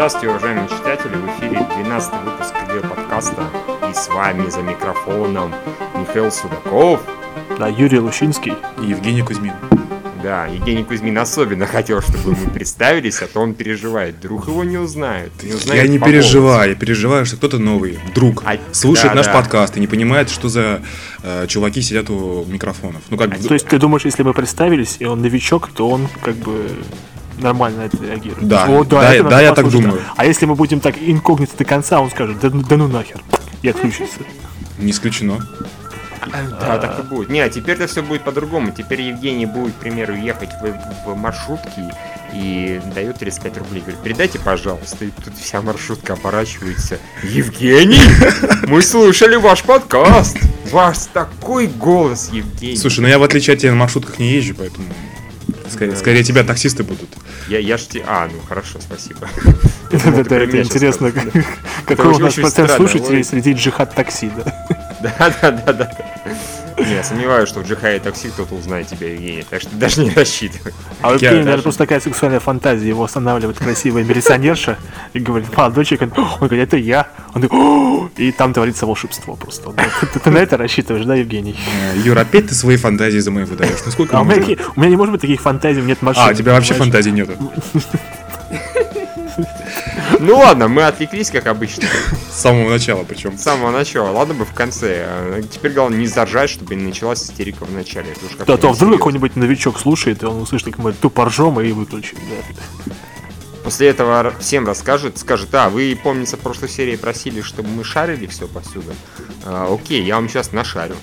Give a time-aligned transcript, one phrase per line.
[0.00, 1.14] Здравствуйте, уважаемые читатели!
[1.14, 3.50] В эфире 12 выпуск видеоподкаста.
[3.90, 5.52] И с вами за микрофоном
[5.94, 7.00] Михаил Судаков.
[7.58, 8.54] Да, Юрий Лущинский.
[8.82, 9.52] И Евгений Кузьмин.
[10.22, 14.14] Да, Евгений Кузьмин особенно хотел, чтобы мы представились, а то он переживает.
[14.14, 15.34] Вдруг его не узнают.
[15.42, 19.26] Не узнают я не переживаю, я переживаю, что кто-то новый вдруг А, слушает да, наш
[19.26, 19.34] да.
[19.34, 20.80] подкаст и не понимает, что за
[21.22, 23.02] э, чуваки сидят у микрофонов.
[23.10, 26.08] Ну как бы, То есть ты думаешь, если мы представились, и он новичок, то он
[26.22, 26.70] как бы
[27.42, 28.46] нормально на это реагирует?
[28.46, 30.00] Да, О, да, это да, я так думаю.
[30.16, 33.20] А если мы будем так инкогнито до конца, он скажет, да, ну- да ну нахер,
[33.62, 34.20] и отключится.
[34.78, 35.38] не исключено.
[36.60, 37.30] Да, так и будет.
[37.30, 38.72] Не, а теперь-то все будет по-другому.
[38.72, 41.90] Теперь Евгений будет, к примеру, ехать в, в маршрутке
[42.32, 43.80] и дает 35 рублей.
[43.80, 45.04] Говорит, передайте, пожалуйста.
[45.04, 46.98] И тут вся маршрутка оборачивается.
[47.22, 48.00] Евгений,
[48.66, 50.36] мы слушали ваш подкаст.
[50.70, 52.76] Ваш такой голос, Евгений.
[52.76, 54.86] Слушай, ну я в отличие от тебя на маршрутках не езжу, поэтому
[55.70, 55.96] скорее, Да.
[55.96, 57.08] скорее тебя таксисты будут.
[57.48, 58.04] Я, я ж те...
[58.06, 59.28] А, ну хорошо, спасибо.
[59.90, 61.12] Это, интересно,
[61.86, 64.66] какой у нас процент слушателей среди джихад такси, да?
[65.00, 65.90] Да, да, да, да.
[66.86, 69.44] Не, я сомневаюсь, что в Джихае такси кто-то узнает тебя, Евгений.
[69.48, 70.72] Так что даже не рассчитывай.
[71.00, 72.88] А у Евгения, наверное, даже- просто такая сексуальная фантазия.
[72.88, 74.78] Его останавливает красивая милиционерша
[75.12, 77.08] и говорит, молодой человек, он, он говорит, это я.
[77.34, 79.72] Он такой, и там творится волшебство просто.
[80.24, 81.56] Ты, на это рассчитываешь, да, Евгений?
[81.94, 83.78] Э, Юр, опять ты свои фантазии за мои выдаешь.
[83.84, 86.26] Ну сколько А у меня, не может быть таких фантазий, у меня нет машины.
[86.26, 86.92] А, у тебя вообще понимаешь?
[86.92, 87.32] фантазий нету.
[90.20, 91.84] Ну ладно, мы отвлеклись, как обычно,
[92.30, 93.38] С самого начала причем.
[93.38, 94.10] с самого начала.
[94.10, 95.42] Ладно бы в конце.
[95.50, 98.14] Теперь главное не заржать, чтобы не началась истерика в начале.
[98.46, 102.18] Да, то вдруг какой-нибудь новичок слушает, и он услышит, как мы тупо ржем и выключит.
[102.86, 102.94] Да.
[103.64, 108.26] После этого всем расскажет, скажет, а, вы, помнится, в прошлой серии просили, чтобы мы шарили
[108.26, 108.92] все повсюду.
[109.44, 110.96] А, окей, я вам сейчас нашарю.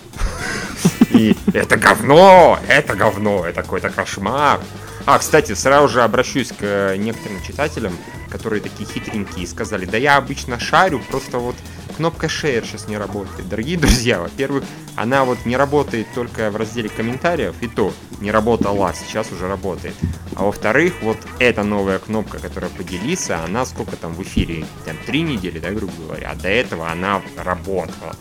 [1.11, 4.59] И это говно, это говно, это какой-то кошмар.
[5.07, 7.93] А, кстати, сразу же обращусь к э, некоторым читателям,
[8.29, 11.55] которые такие хитренькие и сказали, да я обычно шарю, просто вот
[11.95, 13.47] кнопка share сейчас не работает.
[13.47, 14.65] Дорогие друзья, во-первых,
[14.97, 19.95] она вот не работает только в разделе комментариев, и то не работала, сейчас уже работает.
[20.35, 25.21] А во-вторых, вот эта новая кнопка, которая поделиться, она сколько там в эфире, там три
[25.21, 28.13] недели, да, грубо говоря, а до этого она работала.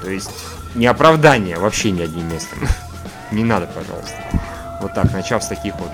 [0.00, 0.30] То есть
[0.74, 2.60] не оправдание вообще ни одним местом.
[3.30, 4.53] Не надо, пожалуйста.
[4.80, 5.90] Вот так, начав с таких вот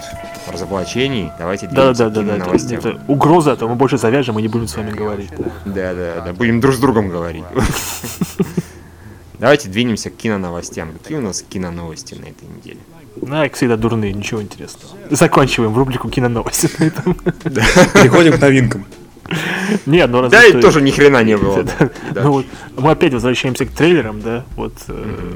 [0.52, 2.36] разоблачений, давайте Да, двинемся да, да, да.
[2.36, 2.78] Это, новостям.
[2.78, 5.30] это угроза, а то мы больше завяжем и не будем с вами говорить.
[5.64, 5.94] да.
[5.94, 6.32] Да, да.
[6.32, 7.44] Будем друг с другом говорить.
[9.38, 10.92] Давайте двинемся к киноновостям.
[10.92, 12.78] Какие у нас киноновости на этой неделе?
[13.16, 14.94] Ну, как всегда, дурные, ничего интересного.
[15.10, 17.14] Заканчиваем в рубрику киноновости на этом.
[17.14, 18.84] Переходим к новинкам.
[19.86, 21.64] Нет, ну разве Да, и тоже ни хрена не было.
[22.14, 25.34] Ну вот, мы опять возвращаемся к трейлерам, да, вот, э,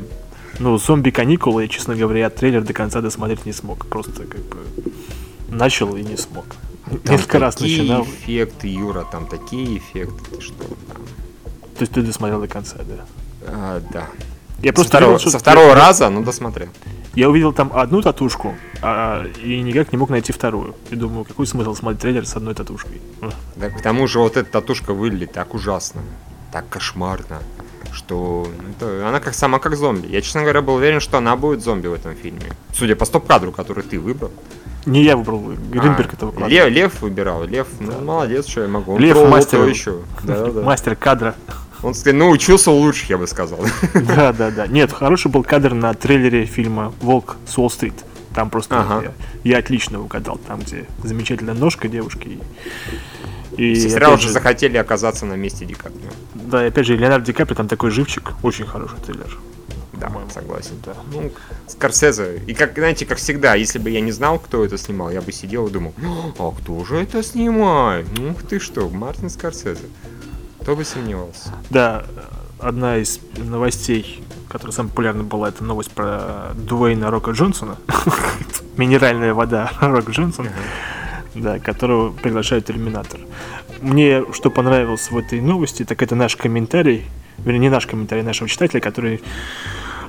[0.59, 4.59] ну, зомби-каникулы, я, честно говоря, трейлер до конца досмотреть не смог, просто как бы
[5.49, 6.45] начал и не смог.
[7.05, 11.03] Там Несколько раз начинал, эффекты, Юра, там такие эффекты, ты что там.
[11.77, 13.05] то есть ты досмотрел до конца, да.
[13.47, 14.09] А, да.
[14.63, 16.69] Я Со просто второго, видел, со второго я- раза, ну досмотрел.
[17.15, 20.75] Я увидел там одну татушку, а, и никак не мог найти вторую.
[20.91, 23.01] И думаю, какой смысл смотреть трейлер с одной татушкой?
[23.57, 26.03] Да, к тому же вот эта татушка выглядит так ужасно,
[26.53, 27.41] так кошмарно,
[27.95, 28.47] что
[28.77, 30.09] это- она как сама как зомби.
[30.09, 32.53] Я, честно говоря, был уверен, что она будет зомби в этом фильме.
[32.75, 34.31] Судя по стоп-кадру, который ты выбрал.
[34.87, 36.51] Не я выбрал, Гринберг А, это выкладывал.
[36.51, 37.45] Лев, Лев выбирал.
[37.45, 38.95] Лев, ну молодец, что я могу.
[38.95, 39.65] Он Лев мастер.
[39.67, 40.01] еще.
[40.23, 40.61] Да, да.
[40.61, 41.35] Мастер кадра.
[41.83, 43.61] Он ну учился лучше, я бы сказал.
[43.95, 44.67] Да, да, да.
[44.67, 47.95] Нет, хороший был кадр на трейлере фильма Волк с Уолл-стрит.
[48.35, 49.13] Там просто Ага.
[49.45, 52.27] я, я отлично угадал, там, где замечательная ножка девушки.
[52.29, 52.41] И,
[53.57, 56.11] и Все сразу же захотели оказаться на месте Ди Каприо.
[56.35, 59.39] да, и опять же, Леонардо Ди Каприо там такой живчик, очень хороший трейлер.
[59.93, 60.31] Да, По-моему.
[60.31, 60.73] согласен.
[60.85, 60.95] Да.
[61.13, 61.31] Ну,
[61.69, 62.43] Скорсезе.
[62.49, 65.31] И как, знаете, как всегда, если бы я не знал, кто это снимал, я бы
[65.31, 65.95] сидел и думал,
[66.39, 68.07] а кто же это снимает?
[68.19, 69.85] Ух ты что, Мартин Скорсезе.
[70.63, 71.51] Кто бы сомневался.
[71.71, 72.05] Да,
[72.59, 77.77] одна из новостей, которая самая популярная была, это новость про Дуэйна Рока Джонсона.
[78.77, 80.49] Минеральная вода Рок Джонсон,
[81.35, 83.21] да, которого приглашают Терминатор.
[83.81, 87.07] Мне что понравилось в этой новости, так это наш комментарий,
[87.39, 89.21] вернее, не наш комментарий, нашего читателя, который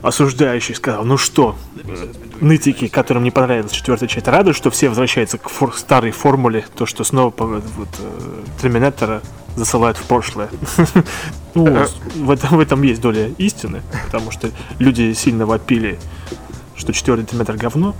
[0.01, 1.55] осуждающий сказал, ну что,
[2.39, 6.85] нытики, которым не понравилась четвертая часть, рады, что все возвращаются к фор- старой формуле, то,
[6.85, 7.63] что снова вот,
[7.99, 9.21] э, Терминатора
[9.55, 10.49] засылают в прошлое.
[11.55, 11.85] Ну,
[12.15, 15.97] в этом, в этом есть доля истины, потому что люди сильно вопили,
[16.75, 17.95] что четвертый Терминатор говно,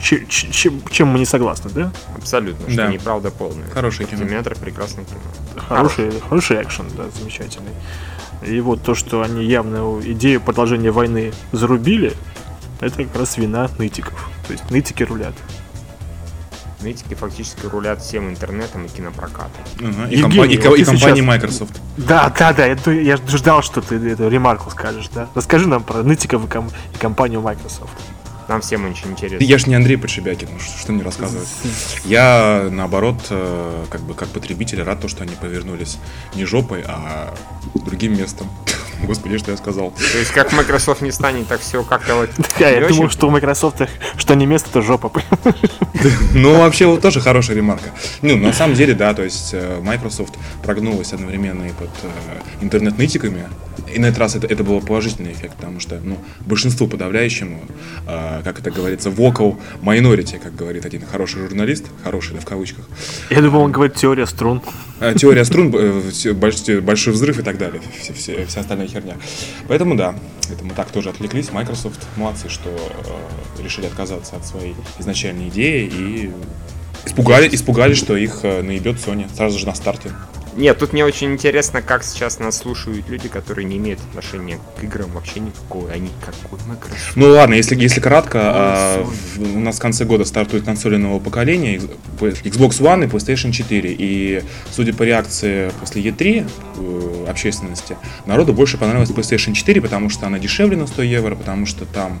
[0.00, 1.92] Че- че- чем, чем мы не согласны, да?
[2.16, 2.88] Абсолютно, что Да.
[2.88, 3.68] неправда полная.
[3.70, 4.20] Хорошее кино.
[4.20, 5.18] Терминатор прекрасное кино.
[5.68, 7.72] Хороший, хороший экшен, да, замечательный.
[8.42, 12.12] И вот то, что они явно идею продолжения войны зарубили,
[12.80, 14.28] это как раз вина нытиков.
[14.46, 15.34] То есть нытики рулят.
[16.82, 19.50] нытики фактически рулят всем интернетом и кинопрокатом.
[19.80, 21.80] Ага, И Евгений, компания- и вот и компания сейчас- Microsoft.
[21.96, 25.26] Да, да, да, я, я ждал, что ты эту ремарку скажешь, да.
[25.34, 27.90] Расскажи нам про нытиков и, ком- и компанию Microsoft.
[28.48, 29.44] Нам всем очень интересно.
[29.44, 31.48] Я ж не Андрей Подшибякин, ну что, что мне рассказывать.
[32.04, 35.98] Я, наоборот, э, как бы как потребитель рад то, что они повернулись
[36.34, 37.34] не жопой, а
[37.74, 38.48] другим местом.
[39.02, 39.90] Господи, что я сказал.
[40.12, 43.82] То есть как Microsoft не станет, так все как-то вот Я, думал, что у Microsoft
[44.16, 45.12] что не место, то жопа.
[46.34, 47.90] Ну, вообще, вот тоже хорошая ремарка.
[48.22, 52.08] Ну, на самом деле, да, то есть э, Microsoft прогнулась одновременно и под э,
[52.62, 53.44] интернет-нытиками.
[53.92, 57.60] И на этот раз это, это был положительный эффект, потому что, ну, большинству подавляющему,
[58.06, 62.84] э, как это говорится, vocal minority, как говорит один хороший журналист, хороший, да, в кавычках,
[63.30, 64.62] Я думал, он говорит теория струн.
[65.00, 68.85] Э, Теория струн, э, все- больш- большой взрыв и так далее, все- все- вся остальная
[68.88, 69.16] херня.
[69.68, 70.14] Поэтому да,
[70.50, 71.50] это мы так тоже отвлеклись.
[71.50, 76.30] Microsoft молодцы, что э, решили отказаться от своей изначальной идеи и
[77.04, 80.10] испугали, испугались, что их э, наебет Sony сразу же на старте.
[80.56, 84.82] Нет, тут мне очень интересно, как сейчас нас слушают люди, которые не имеют отношения к
[84.84, 85.90] играм вообще никакого.
[85.90, 87.12] Они какой Microsoft.
[87.16, 89.52] Ну ладно, если, если кратко, а, Sony.
[89.52, 91.76] в- у нас в конце года стартуют консоли нового поколения,
[92.20, 93.94] Xbox One и PlayStation 4.
[93.98, 94.42] И
[94.72, 96.48] судя по реакции после E3
[96.78, 101.66] э, общественности, народу больше понравилась PlayStation 4, потому что она дешевле на 100 евро, потому
[101.66, 102.18] что там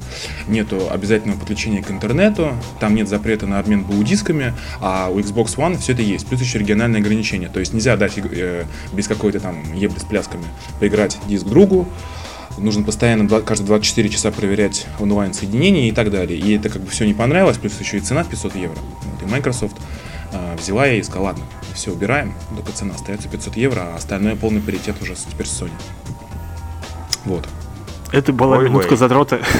[0.48, 5.78] нету обязательного подключения к интернету, там нет запрета на обмен БУ-дисками, а у Xbox One
[5.78, 6.26] все это есть.
[6.26, 7.48] Плюс еще региональные ограничения.
[7.48, 10.44] То есть нельзя дать э, без какой-то там ебли с плясками
[10.80, 11.88] поиграть диск другу,
[12.58, 16.38] нужно постоянно два- каждые 24 часа проверять онлайн-соединение и так далее.
[16.38, 18.78] И это как бы все не понравилось, плюс еще и цена в 500 евро.
[19.02, 19.76] Вот, и Microsoft
[20.32, 21.44] а, взяла и сказала, ладно,
[21.74, 25.60] все убираем, только цена остается 500 евро, а остальное полный паритет уже с- теперь с
[25.62, 25.70] Sony.
[27.24, 27.46] Вот.
[28.12, 28.70] Это была Ой-ой.
[28.70, 29.40] минутка задрота.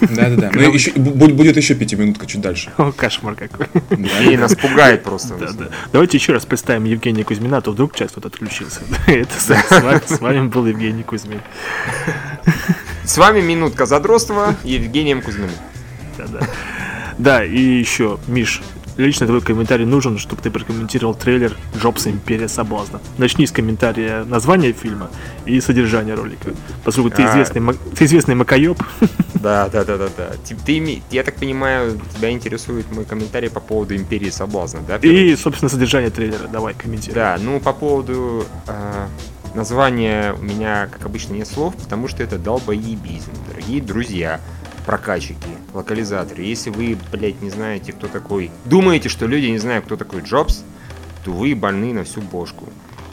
[0.00, 0.50] Да-да-да.
[0.52, 2.70] Ну, еще- бу- будет еще пятиминутка чуть дальше.
[2.76, 3.66] О, Кошмар какой.
[3.90, 4.22] Да.
[4.22, 5.34] И нас пугает просто.
[5.36, 5.68] Да, да.
[5.92, 8.80] Давайте еще раз представим Евгения Кузьмина, а то вдруг часть кто-то отключился.
[9.06, 9.48] Это с
[9.82, 11.40] вами, с вами был Евгений Кузьмин.
[13.04, 15.50] С вами минутка задротства Евгением Кузьминым.
[16.18, 16.40] Да, да.
[17.18, 18.62] Да, и еще, Миш,
[18.96, 22.06] лично твой комментарий нужен, чтобы ты прокомментировал трейлер «Джобс.
[22.06, 23.00] Империя соблазна».
[23.18, 25.10] Начни с комментария названия фильма
[25.44, 26.50] и содержания ролика.
[26.84, 27.30] Поскольку ты А.
[27.30, 27.62] известный,
[27.96, 28.82] ты известный макаёб,
[29.34, 30.30] Да, да, да, да, да.
[30.44, 34.96] Ты, ты я так понимаю, тебя интересует мой комментарий по поводу Империи Соблазна, да?
[34.96, 36.48] и, собственно, содержание трейлера.
[36.48, 37.14] Давай, комментируй.
[37.14, 39.06] Да, ну по поводу э,
[39.54, 44.40] названия у меня, как обычно, нет слов, потому что это долбоебизм, дорогие друзья,
[44.86, 45.36] прокачики,
[45.74, 46.42] локализаторы.
[46.42, 50.62] Если вы, блядь, не знаете, кто такой, думаете, что люди не знают, кто такой Джобс,
[51.24, 52.68] то вы больны на всю бошку.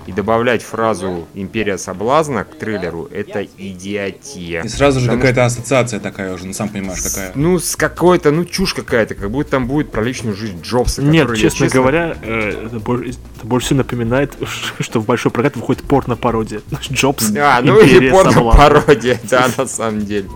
[0.06, 4.62] И добавлять фразу «Империя соблазна» к трейлеру— это идиотия.
[4.62, 7.31] И сразу же Потому какая-то ассоциация такая уже, ну сам понимаешь, какая.
[7.36, 11.02] Ну, с какой-то, ну, чушь какая-то, как будто там будет про личную жизнь Джобса.
[11.02, 14.34] Нет, который, я честно, говоря, э, это больше, это больше всего напоминает,
[14.80, 16.62] что в большой прокат выходит порно-пародия.
[16.92, 20.28] Джобс, А, ну или порно-пародия, да, на самом деле.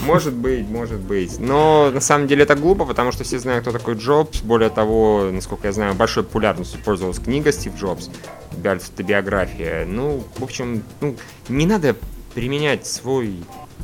[0.00, 1.38] Может быть, может быть.
[1.40, 4.40] Но на самом деле это глупо, потому что все знают, кто такой Джобс.
[4.42, 8.08] Более того, насколько я знаю, большой популярностью пользовалась книга Стив Джобс,
[8.56, 9.84] би- автобиография.
[9.86, 11.16] Ну, в общем, ну,
[11.48, 11.96] не надо
[12.34, 13.34] применять свой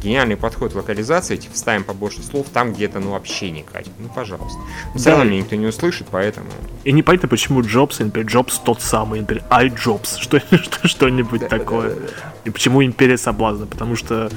[0.02, 3.92] гениальный подход к локализации, типа вставим побольше слов там, где это ну вообще не катит.
[3.98, 4.58] Ну, пожалуйста.
[4.94, 5.10] Все Да.
[5.12, 6.46] равно меня никто не услышит, поэтому...
[6.84, 11.96] И непонятно, почему Джобс, например, Джобс тот самый, например, I Джобс, что, что, что-нибудь такое.
[12.44, 13.66] И почему Империя соблазна?
[13.66, 14.30] Потому что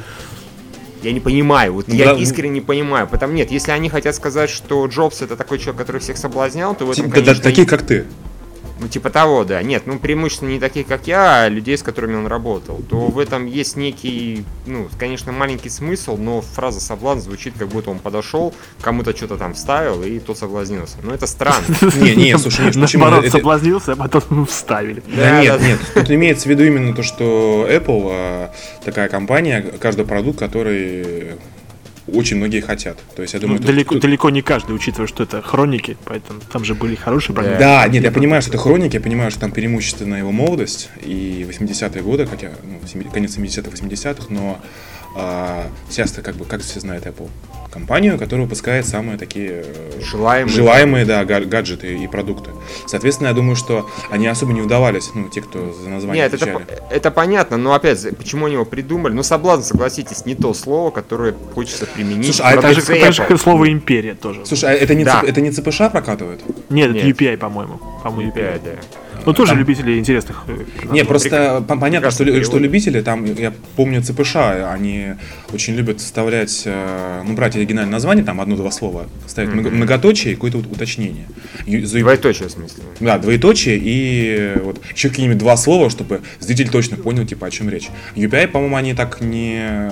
[1.07, 3.07] Я не понимаю, вот Ну я да, искренне не понимаю.
[3.07, 6.85] Потому нет, если они хотят сказать, что Джобс это такой человек, который всех соблазнял, то
[6.85, 8.05] в этом, Да, да, конечно, такие, как ты.
[8.79, 9.61] Ну типа того, да.
[9.63, 12.81] Нет, ну преимущественно не таких, как я, а людей, с которыми он работал.
[12.89, 17.89] То в этом есть некий, ну, конечно, маленький смысл, но фраза соблазн звучит, как будто
[17.89, 20.97] он подошел, кому-то что-то там вставил, и тот соблазнился.
[21.03, 21.65] Ну это странно.
[21.97, 23.05] Не, не, слушай, почему?
[23.05, 25.03] наоборот соблазнился, а потом вставили.
[25.07, 25.79] Да, нет, нет.
[25.93, 28.51] Тут имеется в виду именно то, что Apple а,
[28.83, 31.37] такая компания, каждый продукт, который
[32.07, 32.97] очень многие хотят.
[33.15, 35.97] То есть я Ну, думаю, тут- далеко, тут- далеко не каждый, учитывая, что это хроники,
[36.05, 37.59] поэтому там же были хорошие программы.
[37.59, 41.45] Да, нет, я понимаю, что это хроники, я понимаю, что там преимущественно его молодость и
[41.47, 44.59] 80-е годы, как я, ну, семи- конец 70-х, 80-х, но
[45.15, 47.29] а, сейчас-то как бы, как все знают Apple,
[47.71, 50.53] компанию, которая выпускает самые такие э, Желаемые.
[50.55, 52.51] желаемые, да, га- гаджеты и продукты.
[52.87, 56.45] Соответственно, я думаю, что они особо не вдавались, ну, те, кто за название Нет, это,
[56.45, 56.63] отвечали.
[56.65, 59.13] по- это понятно, но опять же, почему они его придумали?
[59.13, 62.25] Ну, соблазн, согласитесь, не то слово, которое хочется применить.
[62.35, 64.45] Слушай, а это же, так же, слово империя тоже.
[64.45, 65.19] Слушай, а это не, Да.
[65.21, 66.41] ЦП это не ЦПШ прокатывает?
[66.69, 66.97] Нет, Нет.
[67.03, 67.79] это UPI, по-моему.
[68.03, 68.61] По-моему, UPI, UPI.
[68.63, 68.71] да.
[69.27, 70.43] Ну, тоже там- любители интересных.
[70.47, 70.57] э,
[70.91, 72.45] Не, просто по- понятно, что, перевод.
[72.45, 74.35] что любители, там, я помню ЦПШ,
[74.73, 75.13] они
[75.53, 80.35] очень любят вставлять, э, ну, брать оригинальное название, там одно-два слова, ставить много- многоточие и
[80.35, 81.27] какое-то вот уточнение.
[81.65, 82.83] Ю- Двоеточие, в смысле.
[82.99, 87.69] Да, двоеточие и вот еще какие-нибудь два слова, чтобы зритель точно понял, типа, о чем
[87.69, 87.89] речь.
[88.15, 89.91] UPI, по-моему, они так не...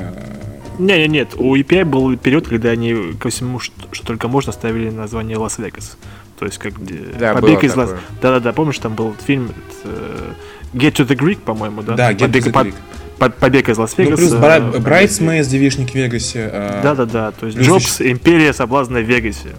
[0.78, 4.52] Не, не, нет, у EPI был период, когда они ко всему, что, что только можно,
[4.52, 5.98] ставили название Лас-Вегас.
[6.40, 7.92] То есть как где Да, побег из Лас.
[8.22, 9.52] Да-да-да, помнишь, там был фильм
[9.86, 10.32] э,
[10.74, 11.96] Get to the Greek, по-моему, да?
[11.96, 12.74] Да, Get to побег, the по- Greek.
[13.20, 14.18] по- побег из Ну, Лас-Вегаса.
[14.18, 16.50] плюс э, Бра- Брайтсмейс, девишник в Вегасе.
[16.52, 19.56] э, Да-да-да, то есть Плюс Джобс, Империя соблазна в Вегасе.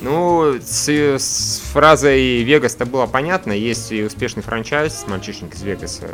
[0.00, 3.52] Ну, с, с фразой Вегас-то было понятно.
[3.52, 6.06] Есть и успешный франчайз «Мальчишник из Вегаса».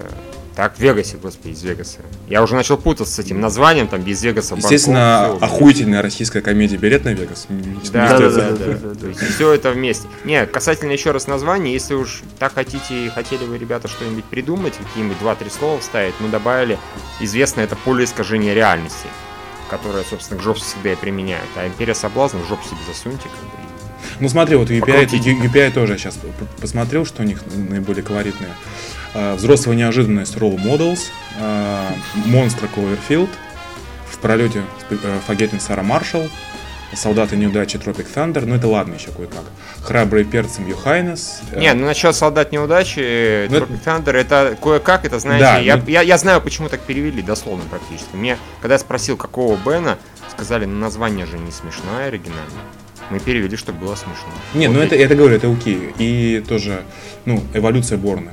[0.57, 1.99] Так, в Вегасе, господи, из Вегаса.
[2.29, 6.77] Я уже начал путаться с этим названием, там, без Вегаса, Естественно, Бангкок, охуительная российская комедия
[6.77, 7.49] «Билет на Вегас».
[7.93, 8.95] Да, да, да, да.
[8.95, 10.07] То есть все это вместе.
[10.25, 15.19] Не, касательно еще раз названия, если уж так хотите, хотели вы, ребята, что-нибудь придумать, какие-нибудь
[15.19, 16.79] два-три слова вставить, мы добавили
[17.21, 19.09] известное это поле искажения реальности,
[19.69, 21.49] которое, собственно, к Джобсу всегда и применяют.
[21.57, 23.64] А империя соблазна в жопу себе засуньте, как бы.
[24.21, 26.19] Ну смотри, вот UPI, UPI тоже сейчас
[26.61, 28.51] посмотрел, что у них наиболее колоритное.
[29.15, 31.01] А, Взрослая неожиданность Role Models,
[31.41, 31.93] а,
[32.27, 33.31] Монстра Кловерфилд,
[34.11, 34.97] в пролете э,
[35.29, 36.29] Forgetting Сара Маршалл,
[36.95, 39.43] Солдаты неудачи Tropic Thunder, ну это ладно еще кое-как.
[39.83, 41.41] Храбрые перцем Юхайнес.
[41.51, 45.77] э, Не, ну насчет солдат неудачи, Ну, Tropic Thunder, это кое-как, это знаете, Да, я,
[45.77, 48.15] ну- я, я знаю, почему так перевели, дословно практически.
[48.15, 49.99] Мне, когда я спросил, какого Бена,
[50.31, 52.61] сказали, ну название же не смешное оригинально.
[53.11, 54.29] Мы перевели, чтобы было смешно.
[54.55, 55.95] Не, ну Вот это, и- это говорю, это окей.
[55.99, 56.83] И тоже,
[57.25, 58.31] ну, эволюция Борна.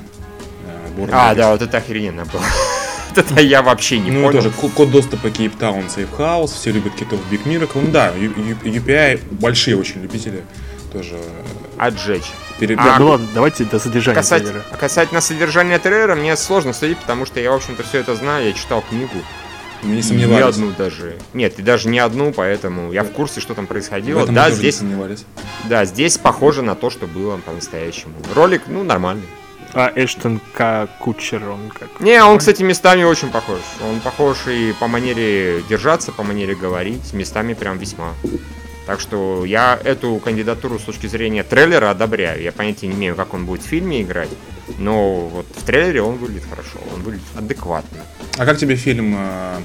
[0.68, 2.42] Э, Борн А, да, вот это охрененно было.
[3.16, 4.42] Это я вообще не Ну, понял.
[4.42, 5.88] тоже ко- код доступа Кейптаун
[6.18, 7.82] House, все любят китов Big Miracle.
[7.84, 10.44] Ну да, UPI большие очень любители
[10.94, 11.18] тоже
[11.78, 12.32] Отжечь.
[12.58, 14.64] пере- А, ну ладно, давайте до содержания Касать- трейлера.
[14.80, 18.54] касательно содержания трейлера, мне сложно судить, потому что я, в общем-то, все это знаю, я
[18.54, 19.12] читал книгу.
[19.84, 20.56] Не Не сомневались.
[20.56, 21.16] одну даже.
[21.34, 24.26] Нет, и даже не одну, поэтому я в курсе, что там В происходило.
[24.26, 25.26] мы Да, не здесь, сомневались.
[25.70, 28.14] да, здесь похоже на то, что было по-настоящему.
[28.36, 29.26] Ролик, ну, нормальный.
[29.74, 30.90] А Эштон К.
[31.00, 32.02] Кучер, он как...
[32.02, 33.60] Не, он, кстати, местами очень похож.
[33.90, 38.14] Он похож и по манере держаться, по манере говорить, местами прям весьма.
[38.88, 42.42] Так что я эту кандидатуру с точки зрения трейлера одобряю.
[42.42, 44.30] Я понятия не имею, как он будет в фильме играть,
[44.80, 48.00] но вот в трейлере он выглядит хорошо, он выглядит адекватно.
[48.38, 49.60] А как тебе фильм э,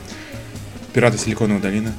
[0.92, 1.92] «Пираты Силиконовой долины»?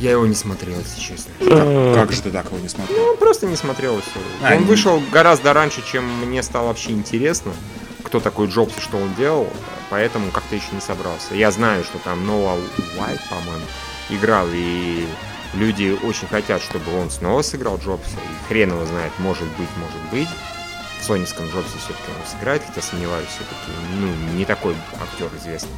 [0.00, 1.30] Я его не смотрел, если честно.
[1.40, 2.98] Э, Как же ты так его не смотрел?
[2.98, 4.20] Ну, просто не смотрел все.
[4.42, 7.52] А, он не- вышел гораздо раньше, чем мне стало вообще интересно,
[8.02, 9.46] кто такой Джобс и что он делал,
[9.90, 11.34] поэтому как-то еще не собрался.
[11.34, 12.56] Я знаю, что там Ноа
[12.98, 13.64] Уайт, по-моему,
[14.10, 15.06] играл, и
[15.54, 20.00] люди очень хотят, чтобы он снова сыграл Джобса, и хрен его знает, может быть, может
[20.10, 20.28] быть.
[21.00, 25.70] В соневском Джобсе все-таки он сыграет, хотя сомневаюсь, все-таки, ну, не такой актер известный.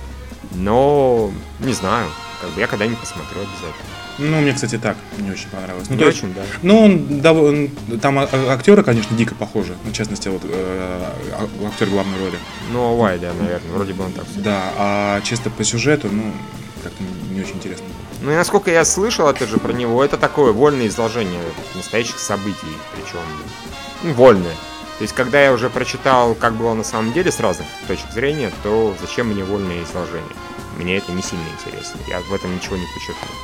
[0.52, 2.09] Но, не знаю,
[2.40, 3.75] как бы я когда-нибудь посмотрю обязательно.
[4.19, 5.88] Ну, мне, кстати, так не очень понравилось.
[5.88, 6.43] Ну, Не то есть, очень, да.
[6.62, 7.69] ну, он довольно...
[8.00, 9.75] Там а- а- актеры, конечно, дико похожи.
[9.85, 11.11] Ну, в частности, вот э,
[11.66, 12.38] актер главной роли.
[12.71, 16.33] Ну, Уайт, да, наверное, вроде бы он так все Да, а чисто по сюжету, ну,
[16.85, 17.87] как-то не очень интересно.
[18.21, 21.41] Ну и насколько я слышал, опять же, про него, это такое вольное изложение
[21.75, 22.59] настоящих событий,
[22.95, 23.21] причем
[24.03, 24.55] ну, вольное.
[24.99, 28.53] То есть, когда я уже прочитал, как было на самом деле с разных точек зрения,
[28.62, 30.37] то зачем мне вольное изложение?
[30.79, 33.35] Мне это не сильно интересно, я в этом ничего не подчеркнул.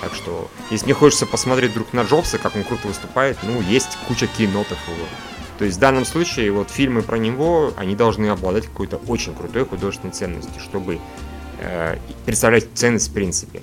[0.00, 3.96] Так что, если мне хочется посмотреть друг на Джобса, как он круто выступает, ну, есть
[4.08, 5.06] куча кинотов его.
[5.58, 9.64] То есть в данном случае вот фильмы про него, они должны обладать какой-то очень крутой
[9.64, 10.98] художественной ценностью, чтобы
[12.24, 13.62] представлять ценность в принципе.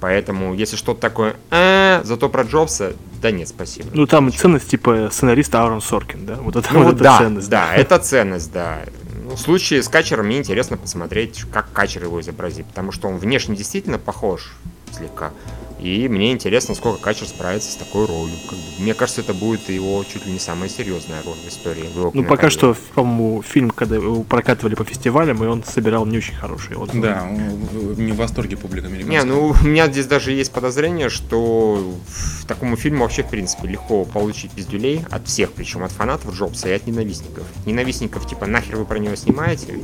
[0.00, 2.92] Поэтому, если что-то такое, «А, зато про Джобса,
[3.22, 3.88] да нет, спасибо.
[3.94, 6.34] Ну там ценность типа сценариста Аарон Соркин, да?
[6.36, 7.48] Вот это, Ну вот это да, ценность.
[7.48, 8.80] да, это ценность, да.
[9.24, 13.16] Ну, в случае с Качером мне интересно посмотреть, как Качер его изобразит, потому что он
[13.16, 14.52] внешне действительно похож
[14.92, 15.32] слегка.
[15.78, 18.34] И мне интересно, сколько Качер справится с такой ролью.
[18.48, 21.82] Как бы, мне кажется, это будет его чуть ли не самая серьезная роль в истории.
[21.94, 22.50] в Ну пока кинокарьере.
[22.50, 27.02] что, по-моему, фильм, когда его прокатывали по фестивалям, и он собирал не очень хорошие отзывы.
[27.02, 29.24] Да, он- не в восторге публика Не, американская.
[29.24, 34.06] ну у меня здесь даже есть подозрение, что в такому фильму вообще, в принципе, легко
[34.06, 37.44] получить пиздюлей от всех, причем от фанатов Джобса и от ненавистников.
[37.66, 39.78] Ненавистников, типа, нахер вы про него снимаете?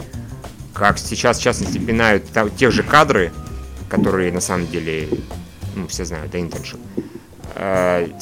[0.72, 2.24] Как сейчас, в частности, пинают
[2.56, 3.30] те же кадры,
[3.92, 5.06] которые на самом деле,
[5.76, 6.78] ну, все знают, да, интеншн.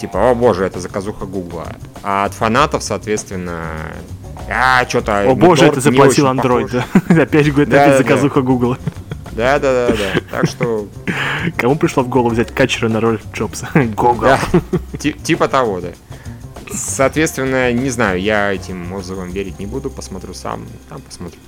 [0.00, 1.76] типа, о боже, это заказуха Гугла.
[2.02, 3.92] А от фанатов, соответственно,
[4.48, 5.30] а, что-то...
[5.30, 6.84] О боже, это заплатил Android, да?
[7.22, 8.78] Опять, говорит, Да, опять да, заказуха Гугла.
[9.30, 10.20] Да, да, да, да.
[10.30, 10.88] Так что
[11.56, 13.68] Кому пришло в голову взять Качера на роль Джобса?
[13.74, 14.22] Google.
[14.22, 14.40] Да,
[14.98, 15.92] типа того, да.
[16.72, 21.38] Соответственно, не знаю, я этим отзывам верить не буду, посмотрю сам, там посмотрю.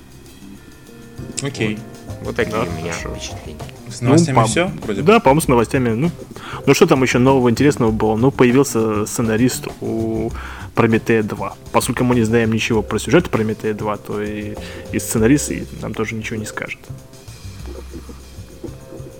[1.41, 1.77] Окей.
[2.21, 3.15] Вот такие Да, у меня хорошо.
[3.15, 3.72] впечатления.
[3.93, 4.71] С новостями по- все?
[4.83, 5.01] Вроде.
[5.01, 5.89] Да, по-моему, с новостями.
[5.89, 6.11] Ну,
[6.65, 8.15] ну что там еще нового интересного было?
[8.15, 10.31] Ну, появился сценарист у
[10.75, 11.55] Прометея 2.
[11.71, 14.55] Поскольку мы не знаем ничего про сюжет Прометея 2, то и,
[14.91, 16.79] и сценарист и нам тоже ничего не скажет.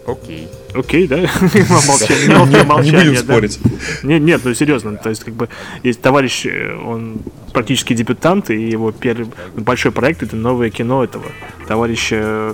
[0.06, 0.50] Окей.
[0.74, 1.16] Окей, да?
[1.70, 3.60] Молчание, Не- мелкое Не молчание, будем спорить.
[4.04, 5.48] Не, нет, ну серьезно, то есть как бы
[5.84, 7.20] есть товарищ, э, он
[7.54, 11.24] практически дебютант, и его первый большой проект это новое кино этого
[11.68, 12.54] товарища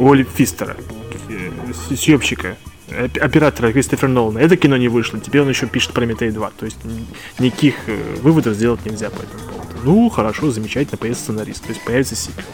[0.00, 0.76] Уолли Фистера,
[1.28, 1.50] э,
[1.96, 2.56] съемщика,
[2.90, 4.38] оп- оператора Кристофер Нолана.
[4.38, 6.78] Это кино не вышло, теперь он еще пишет Прометей 2, то есть
[7.38, 9.68] никаких э, выводов сделать нельзя по этому поводу.
[9.84, 12.44] Ну, хорошо, замечательно, появится сценарист, то есть появится сиквел.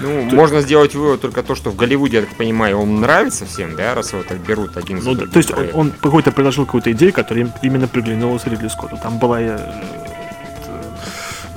[0.00, 3.74] Ну, можно сделать вывод только то, что в Голливуде, я так понимаю, он нравится всем,
[3.74, 6.66] да, раз его так берут один за Ну, да, то есть он, он какой-то предложил
[6.66, 8.96] какую-то идею, которая им именно приглянулась Ридли Скотту.
[9.02, 9.40] Там была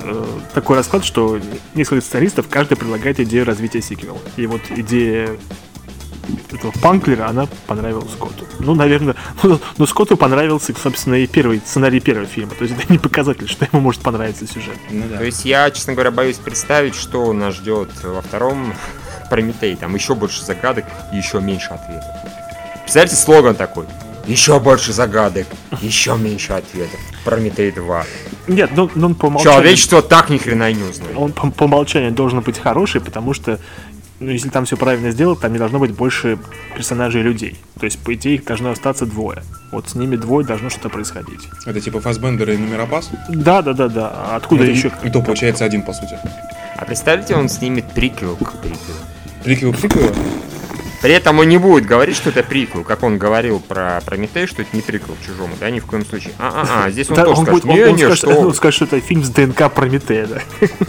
[0.02, 1.38] э, такой расклад, что
[1.74, 4.18] несколько сценаристов, каждый предлагает идею развития сиквела.
[4.36, 5.36] И вот идея
[6.50, 8.46] этого Панклера, она понравилась Скотту.
[8.60, 12.52] Ну, наверное, ну, ну, Скотту понравился, собственно, и первый сценарий первого фильма.
[12.54, 14.76] То есть это не показатель, что ему может понравиться сюжет.
[14.90, 15.18] Ну да.
[15.18, 18.74] То есть я, честно говоря, боюсь представить, что нас ждет во втором
[19.30, 19.76] Прометей.
[19.76, 22.10] Там еще больше загадок и еще меньше ответов.
[22.80, 23.86] Представляете, слоган такой.
[24.26, 25.46] Еще больше загадок,
[25.80, 27.00] еще меньше ответов.
[27.24, 28.04] Прометей 2.
[28.46, 29.58] Нет, ну, ну он по умолчанию...
[29.58, 31.16] Человечество так ни хрена и не узнает.
[31.16, 33.58] он по, по умолчанию должен быть хороший, потому что,
[34.20, 36.38] ну, если там все правильно сделать, там не должно быть больше
[36.74, 37.56] персонажей и людей.
[37.78, 39.42] То есть, по идее, их должно остаться двое.
[39.70, 41.48] Вот с ними двое должно что-то происходить.
[41.66, 43.10] Это типа Фасбендер и Нумеропас?
[43.28, 44.12] Да, да, да, да.
[44.14, 44.92] А откуда Это еще?
[45.02, 46.18] И то получается один, по сути.
[46.76, 48.98] А представьте, он снимет приквел к приквелу.
[49.44, 50.12] Приквел приквела?
[51.02, 54.62] При этом он не будет говорить, что это приквел, как он говорил про Прометей, что
[54.62, 56.32] это не приквел к чужому, да, ни в коем случае.
[56.38, 58.28] А-а-а, здесь он Да, тоже он, скажет, будет- он- он не-не, скажет, что...
[58.38, 58.54] он вы».
[58.54, 60.40] скажет, что это фильм с ДНК Прометея, да.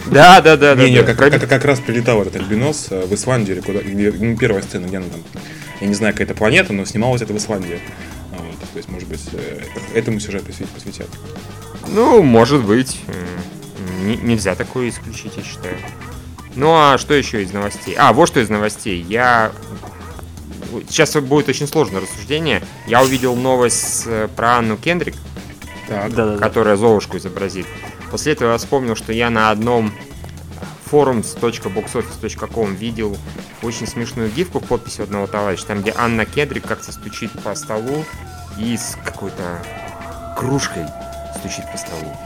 [0.06, 0.84] Да, да, да, да.
[0.84, 1.14] Не, не, да.
[1.14, 4.62] как, как- как раз прилетал этот альбинос э, в Исландию, или куда, где, ну, первая
[4.62, 5.20] сцена, где она там,
[5.80, 7.80] я не знаю, какая это планета, но снималось это в Исландии.
[8.32, 9.62] А, Вот, то есть, может быть, э,
[9.94, 10.68] этому сюжет посвятить.
[10.72, 11.08] посвятят.
[11.88, 13.00] Ну, может быть.
[14.04, 15.76] Не- нельзя такое исключить, я считаю.
[16.56, 17.96] Ну, а что еще из новостей?
[17.98, 19.00] А, вот что из новостей.
[19.08, 19.50] Я...
[20.88, 22.62] Сейчас будет очень сложное рассуждение.
[22.86, 25.14] Я увидел новость э, про Анну Кендрик,
[25.88, 27.66] Так, Да, которая Золушку изобразит.
[28.10, 29.92] После этого я вспомнил, что я на одном
[30.90, 33.16] forums.boxoffice.com видел
[33.62, 38.04] очень смешную гифку в подписи одного товарища, там где Анна Кедрик как-то стучит по столу
[38.58, 39.60] и с какой-то
[40.38, 40.84] кружкой
[41.38, 42.16] стучит по столу.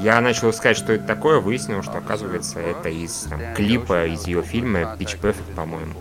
[0.00, 4.42] Я начал искать, что это такое, выяснил, что оказывается это из там, клипа из ее
[4.42, 5.94] фильма Pitch Perfect, по-моему.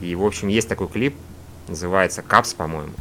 [0.00, 1.14] И, в общем, есть такой клип,
[1.68, 2.92] называется Капс, по-моему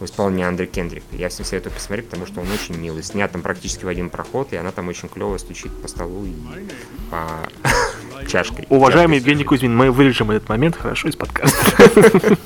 [0.00, 1.02] в исполнении Андре Кендрик.
[1.12, 3.02] Я всем советую посмотреть, потому что он очень милый.
[3.02, 6.34] Снят там практически в один проход, и она там очень клево стучит по столу и
[7.10, 7.48] по
[8.28, 8.66] чашкой.
[8.68, 11.90] Уважаемый Евгений Кузьмин, мы вырежем этот момент хорошо из подкаста.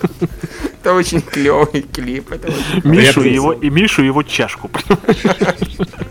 [0.81, 2.31] Это очень клевый клип.
[2.85, 4.71] Мишу и его, и Мишу его чашку.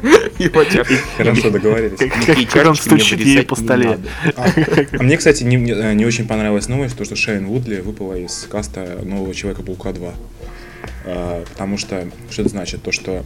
[1.18, 2.48] хорошо договорились.
[2.52, 4.00] Как, он стучит ей по столе.
[4.94, 9.34] мне, кстати, не, не- очень понравилась новость, то, что Шейн Вудли выпала из каста нового
[9.34, 10.14] Человека-паука 2.
[11.06, 12.84] А, потому что, что это значит?
[12.84, 13.24] То, что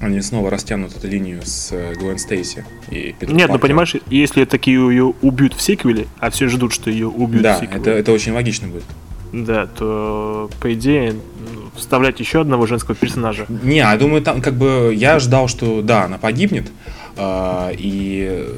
[0.00, 3.60] они снова растянут эту линию с э, Гвен Стейси и Питер Нет, ну Паркером.
[3.60, 7.60] понимаешь, если такие ее убьют в сиквеле, а все ждут, что ее убьют Да, в
[7.60, 8.84] сиквеле, это, это очень логично будет.
[9.32, 13.46] да, то по идее ну, вставлять еще одного женского персонажа.
[13.48, 16.70] Не, я думаю, там как бы я ждал, что да, она погибнет,
[17.16, 18.54] а, и э,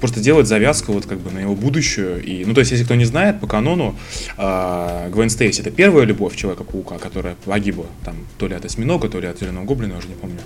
[0.00, 2.20] просто делать завязку вот как бы на его будущее.
[2.20, 3.96] И, ну, то есть, если кто не знает, по канону
[4.36, 9.20] а, Гвен Стейси это первая любовь Человека-паука, которая погибла там то ли от осьминога, то
[9.20, 10.38] ли от зеленого гоблина, я уже не помню.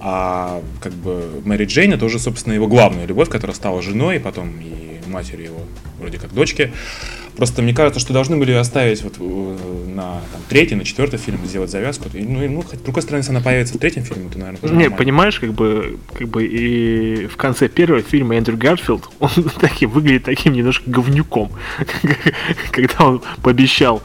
[0.00, 4.18] А как бы Мэри Джейн это уже, собственно, его главная любовь, которая стала женой, и
[4.18, 5.60] потом и матерью его,
[5.98, 6.72] вроде как дочки.
[7.36, 11.44] Просто мне кажется, что должны были оставить вот э, на там, третий, на четвертый фильм
[11.46, 12.08] сделать завязку.
[12.12, 14.38] И, ну, и, ну, хоть, с другой стороны, если она появится в третьем фильме, то,
[14.38, 14.96] наверное, тоже Не, нормально.
[14.98, 20.24] понимаешь, как бы, как бы и в конце первого фильма Эндрю Гарфилд, он таким, выглядит
[20.24, 21.50] таким немножко говнюком.
[22.70, 24.02] Когда он пообещал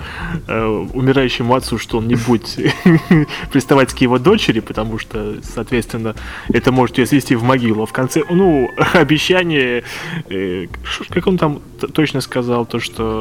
[0.48, 2.58] э, умирающему отцу, что он не будет
[3.52, 6.16] приставать к его дочери, потому что, соответственно,
[6.50, 7.84] это может ее свести в могилу.
[7.84, 9.84] А в конце, ну, обещание,
[10.30, 10.68] э,
[11.10, 11.62] как он там
[11.94, 13.17] точно сказал, то, что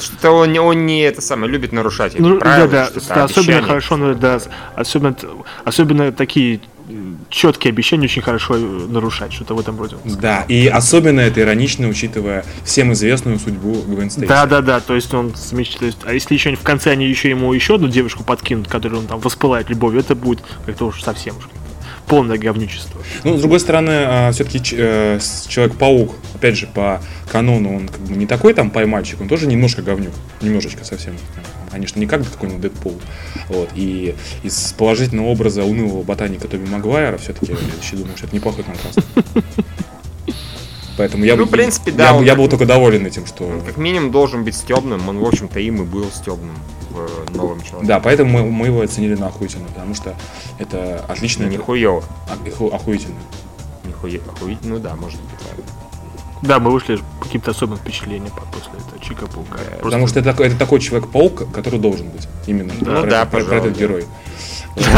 [0.00, 3.24] Что-то он, не- он не это самое, любит нарушать ну, правила, да, да, что-то да,
[3.24, 3.66] особенно обещания.
[3.66, 4.40] хорошо, ну, да,
[4.76, 5.16] особенно,
[5.64, 6.60] особенно такие
[7.28, 9.96] четкие обещания очень хорошо э, нарушать, что-то в этом роде.
[10.04, 14.28] Да, и особенно это иронично, учитывая всем известную судьбу Гвен Стейси.
[14.28, 17.30] Да, да, да, то есть он то есть, а если еще в конце они еще
[17.30, 21.36] ему еще одну девушку подкинут, которую он там воспылает любовью, это будет как-то уж совсем
[21.36, 21.44] уж.
[22.10, 23.00] Полное говнючество.
[23.22, 28.26] Ну, с другой стороны, все-таки э, Человек-паук, опять же, по канону, он как бы не
[28.26, 31.14] такой там поймальчик, он тоже немножко говнюк, немножечко совсем.
[31.70, 33.00] Конечно, не как какой-нибудь Дэдпул.
[33.48, 33.70] Вот.
[33.76, 38.64] И из положительного образа унылого ботаника Тоби Магуайра все-таки я еще думаю, что это неплохой
[38.64, 38.98] контраст.
[41.00, 43.44] Поэтому я, ну, в принципе, да, я, я был только доволен этим, что...
[43.44, 46.54] Он как минимум должен быть стебным, он, в общем-то, им и был стебным
[46.90, 47.86] в новом человеке.
[47.86, 50.14] Да, поэтому мы, мы его оценили на охуительно, потому что
[50.58, 51.44] это отлично...
[51.44, 52.04] Не хуёво.
[52.28, 52.34] А,
[52.76, 53.16] охуительно.
[53.84, 55.70] Нихуя, охуительно, ну да, может быть, правильно.
[56.42, 59.56] Да, мы вышли каким-то особым впечатлением после этого Чика Паука.
[59.56, 59.82] Да, Просто...
[59.82, 62.28] Потому что это такой, это такой человек-паук, который должен быть.
[62.46, 62.74] Именно.
[62.78, 64.04] Да, ну, про, да, про, про этот герой.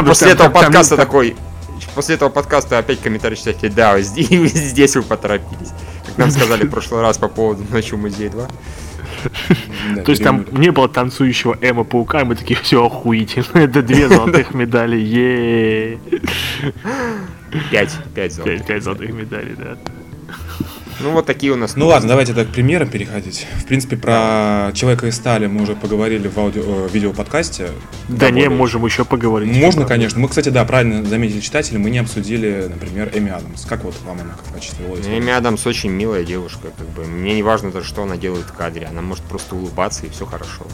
[0.04, 1.36] После этого подкаста такой.
[1.94, 5.72] После этого подкаста опять комментарий читайте, да, здесь вы поторопились.
[6.06, 8.48] Как нам сказали в прошлый раз по поводу Ночи в музее 2.
[10.04, 13.46] То есть там не было танцующего Эма Паука, и мы такие, все охуительно.
[13.58, 15.98] Это две золотых медали, е
[17.70, 18.66] Пять, пять золотых.
[18.66, 19.76] Пять золотых медалей, да.
[21.00, 21.76] Ну, вот такие у нас.
[21.76, 23.46] Ну ладно, давайте так к примерам переходить.
[23.58, 27.70] В принципе, про Человека из стали мы уже поговорили в аудио, э, видеоподкасте.
[28.08, 29.56] Да, не, можем еще поговорить.
[29.56, 30.18] Можно, конечно.
[30.18, 33.64] Мы, кстати, да, правильно заметили читатели, мы не обсудили, например, Эми Адамс.
[33.64, 36.68] Как вот вам она как в качестве Эми Адамс очень милая девушка.
[36.76, 37.04] Как бы.
[37.04, 38.86] Мне не важно даже, что она делает в кадре.
[38.90, 40.66] Она может просто улыбаться, и все хорошо.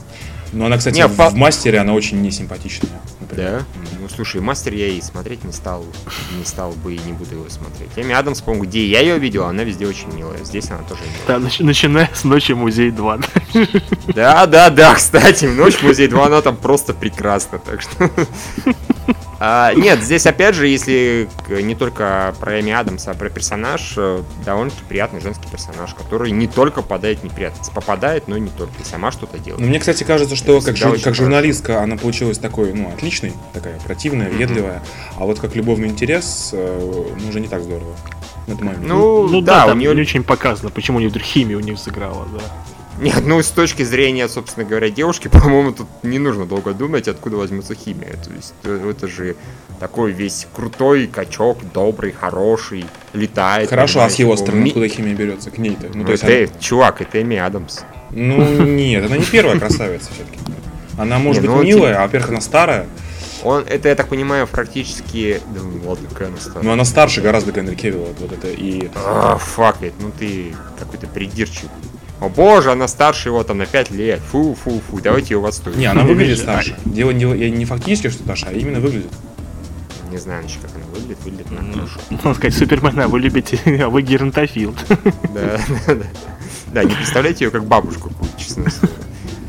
[0.53, 1.29] Ну, она, кстати, не, в, по...
[1.29, 3.01] в мастере она очень несимпатичная.
[3.21, 3.65] Например.
[3.75, 3.83] Да?
[4.01, 5.85] Ну, слушай, мастер я и смотреть не стал.
[6.39, 7.91] Не стал бы и не буду его смотреть.
[7.97, 10.43] Эми Адамс, по-моему, где я ее видел, она везде очень милая.
[10.45, 11.41] Здесь она тоже милая.
[11.41, 13.19] Да, нач- начиная с Ночи Музей 2.
[14.15, 18.11] Да, да, да, кстати, Ночь Музей 2, она там просто прекрасна, так что...
[19.40, 24.22] А, нет, здесь опять же, если не только про Эми Адамса, а про персонаж, э,
[24.44, 28.72] довольно-таки приятный женский персонаж, который не только попадает в неприятность, попадает, но и не только,
[28.81, 29.61] и сама что-то делает.
[29.61, 33.79] Ну, мне, кстати, кажется, что как, жур, как журналистка она получилась такой, ну, отличной, такая
[33.81, 35.14] противная, ведливая, mm-hmm.
[35.18, 37.94] а вот как любовный интерес, э, ну, уже не так здорово.
[38.81, 41.61] Ну, ну, да, да, у нее не очень показано, почему у нее вдруг химия у
[41.61, 42.40] них сыграла, да.
[43.01, 47.37] Нет, ну с точки зрения, собственно говоря, девушки, по-моему, тут не нужно долго думать, откуда
[47.37, 48.17] возьмется химия.
[48.25, 49.37] То есть э, это же
[49.79, 53.71] такой весь крутой качок, добрый, хороший, летает.
[53.71, 54.69] Хорошо, а с его стороны ми...
[54.71, 55.89] откуда химия берется к ней-то?
[55.89, 56.61] Ну, ну, то есть это, она...
[56.61, 57.81] чувак, это Эми Адамс.
[58.11, 60.39] Ну нет, она не первая красавица все-таки.
[60.97, 62.03] Она может не, быть ну, милая, типа...
[62.03, 62.87] а во-первых, она старая.
[63.45, 65.41] Он, это, я так понимаю, практически...
[65.55, 66.65] Да, ну, ладно, какая она старая.
[66.65, 68.91] Ну, она старше гораздо Генри Кевилла, вот это, и...
[68.97, 71.71] А, фак, ну ты какой-то придирчивый.
[72.21, 74.21] О боже, она старше его там на 5 лет.
[74.33, 75.77] Фу, фу, фу, давайте ее в отстой.
[75.77, 76.77] Не, она выглядит старше.
[76.85, 79.13] Дело не, не фактически, что старше, а именно выглядит.
[80.11, 82.01] Не знаю, значит, как она выглядит, выглядит она хорошо.
[82.11, 84.75] Можно сказать, Супермена вы любите, а вы геронтофил.
[84.89, 86.07] Да, да, да.
[86.73, 88.65] Да, не представляете ее как бабушку, честно.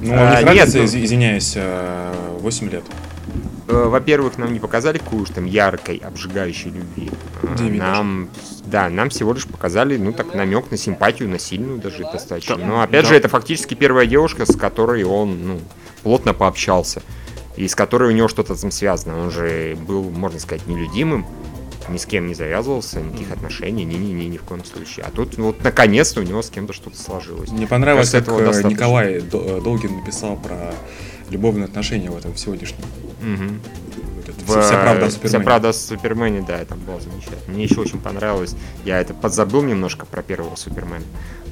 [0.01, 2.83] Ну, а, не нет, извиняюсь, 8 э, лет.
[3.69, 7.11] Э, во-первых, нам не показали куш там яркой, обжигающей любви.
[7.43, 8.29] Э, нам,
[8.65, 12.57] да, нам всего лишь показали, ну, так, намек на симпатию, на сильную даже достаточно.
[12.57, 13.09] Но, опять да.
[13.09, 15.59] же, это фактически первая девушка, с которой он, ну,
[16.01, 17.03] плотно пообщался.
[17.57, 19.21] И с которой у него что-то там связано.
[19.21, 21.27] Он же был, можно сказать, нелюдимым,
[21.89, 25.05] ни с кем не завязывался, никаких отношений, ни-ни-ни, ни в коем случае.
[25.05, 27.51] А тут вот наконец-то у него с кем-то что-то сложилось.
[27.51, 30.73] Мне понравилось, Кажется, как этого Николай Долгин написал про
[31.29, 32.83] любовные отношения в этом сегодняшнем.
[33.21, 33.59] Угу.
[34.45, 35.29] В, вся правда о Супермене.
[35.29, 37.53] Вся правда о Супермене, да, это было замечательно.
[37.53, 38.55] Мне еще очень понравилось.
[38.85, 41.03] Я это подзабыл немножко про первого Супермена.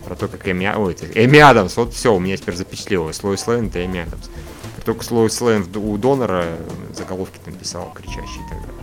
[0.06, 3.22] Про то, как Эми, ой, это, Эми Адамс, вот все, у меня теперь запечатлелось.
[3.24, 4.30] Лоис Лейн это Эми Адамс.
[4.86, 6.46] Только Лоис Лейн у Донора
[6.96, 8.78] заголовки там писал, кричащие и так далее.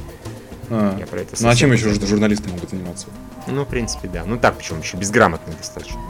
[0.70, 3.06] А, Я про это ну а чем еще журналисты могут заниматься?
[3.46, 4.24] Ну, в принципе, да.
[4.26, 6.00] Ну так, почему еще безграмотно достаточно.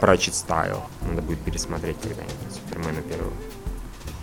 [0.00, 0.82] Прачет стайл.
[1.02, 3.32] Надо будет пересмотреть когда-нибудь Супермена первого.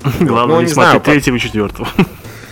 [0.20, 1.88] Главное ну, не, не смотреть третьего и четвертого.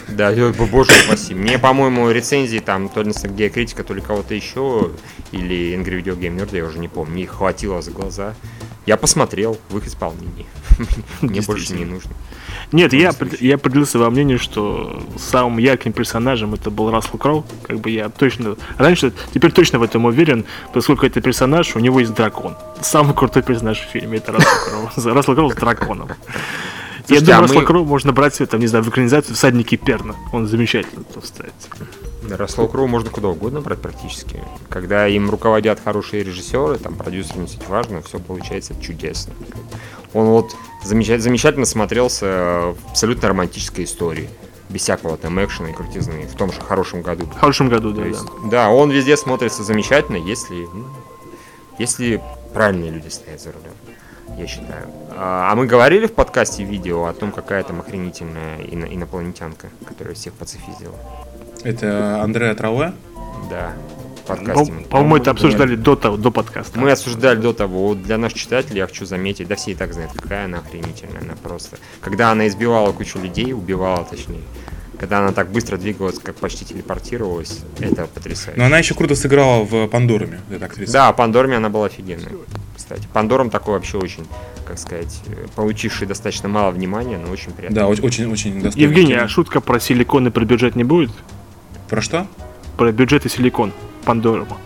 [0.07, 0.31] Да,
[0.71, 1.35] боже упаси.
[1.35, 4.91] Мне, по-моему, рецензии там то ли на геокритика, то ли кого-то еще,
[5.31, 7.13] или Angry Video Game Nerd, я уже не помню.
[7.13, 8.33] Мне их хватило за глаза.
[8.85, 10.45] Я посмотрел в их исполнении.
[11.21, 12.11] Мне больше не нужно.
[12.71, 17.45] Нет, я, я определился во мнению, что самым ярким персонажем это был Рассел Кроу.
[17.63, 18.55] Как бы я точно...
[18.77, 22.55] Раньше, теперь точно в этом уверен, поскольку это персонаж, у него есть дракон.
[22.81, 25.13] Самый крутой персонаж в фильме это Рассел Кроу.
[25.13, 26.09] Рассел Кроу с драконом.
[27.09, 30.15] Я думаю, а Рассел Кроу можно брать, там, не знаю, в экранизацию «Всадники Перна».
[30.33, 31.69] Он замечательно тут вставится.
[32.29, 34.43] Рассел Кроу можно куда угодно брать практически.
[34.69, 39.33] Когда им руководят хорошие режиссеры, там продюсеры не суть важно, все получается чудесно.
[40.13, 44.29] Он вот замечательно, замечательно смотрелся в абсолютно романтической истории.
[44.69, 46.27] Без всякого там экшена и крутизны.
[46.27, 47.25] В том же хорошем году.
[47.25, 48.49] В хорошем году, да, есть, да.
[48.49, 50.85] Да, он везде смотрится замечательно, если, ну,
[51.79, 52.21] если
[52.53, 53.71] правильные люди стоят за рулем.
[54.37, 54.87] Я считаю.
[55.11, 60.13] А, а мы говорили в подкасте видео о том, какая там охренительная ино- инопланетянка, которая
[60.15, 60.95] всех пацифизила.
[61.63, 62.93] Это Андреа Трауэ?
[63.49, 63.73] Да.
[64.23, 66.77] в По- подкасте мы- По-моему, это обсуждали до, того, до подкаста.
[66.79, 69.93] Мы обсуждали до того, вот для наших читателей я хочу заметить, да все и так
[69.93, 71.77] знают, какая она охренительная, она просто.
[72.01, 74.41] Когда она избивала кучу людей, убивала точнее,
[74.99, 78.59] когда она так быстро двигалась, как почти телепортировалась, это потрясающе.
[78.59, 80.91] Но она еще круто сыграла в Пандоруме, эта актриса.
[80.93, 82.31] Да, Пандорме она была офигенная,
[82.87, 83.07] кстати.
[83.11, 84.25] Пандором такой вообще очень,
[84.65, 85.21] как сказать,
[85.55, 87.81] получивший достаточно мало внимания, но очень приятно.
[87.81, 88.87] Да, очень, очень достойно.
[88.87, 91.11] Евгений, а шутка про силикон и про бюджет не будет?
[91.89, 92.27] Про что?
[92.77, 93.73] Про бюджет и силикон.
[94.05, 94.57] Пандорому.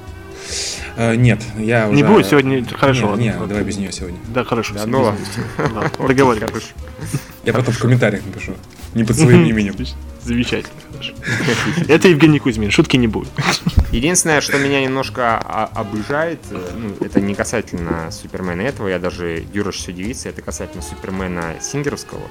[0.97, 1.95] Э, нет, я уже...
[1.95, 2.65] Не будет сегодня.
[2.75, 4.19] Хорошо, Нет, нет, давай без нее сегодня.
[4.27, 4.73] Да, хорошо.
[4.73, 5.91] Да, ну ладно.
[6.08, 6.73] Договорились.
[7.45, 8.54] Я потом в комментариях напишу.
[8.93, 9.75] Не под своим именем.
[10.23, 11.13] Замечательно, хорошо.
[11.88, 13.32] Это Евгений Кузьмин, шутки не будет.
[13.91, 19.71] Единственное, что меня немножко обижает, э, ну, это не касательно Супермена этого, я даже Юра
[19.71, 22.21] все удивится, это касательно Супермена Сингеровского,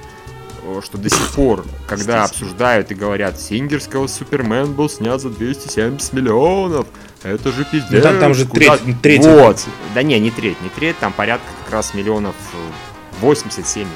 [0.81, 6.87] что до сих пор, когда обсуждают и говорят, Сингерского Супермен был снят за 270 миллионов,
[7.23, 7.91] это же пиздец.
[7.91, 9.65] Ну, там- там же куда- треть- треть Вот.
[9.93, 13.87] Да не, не треть, не треть, там порядка как раз миллионов э, 80-70.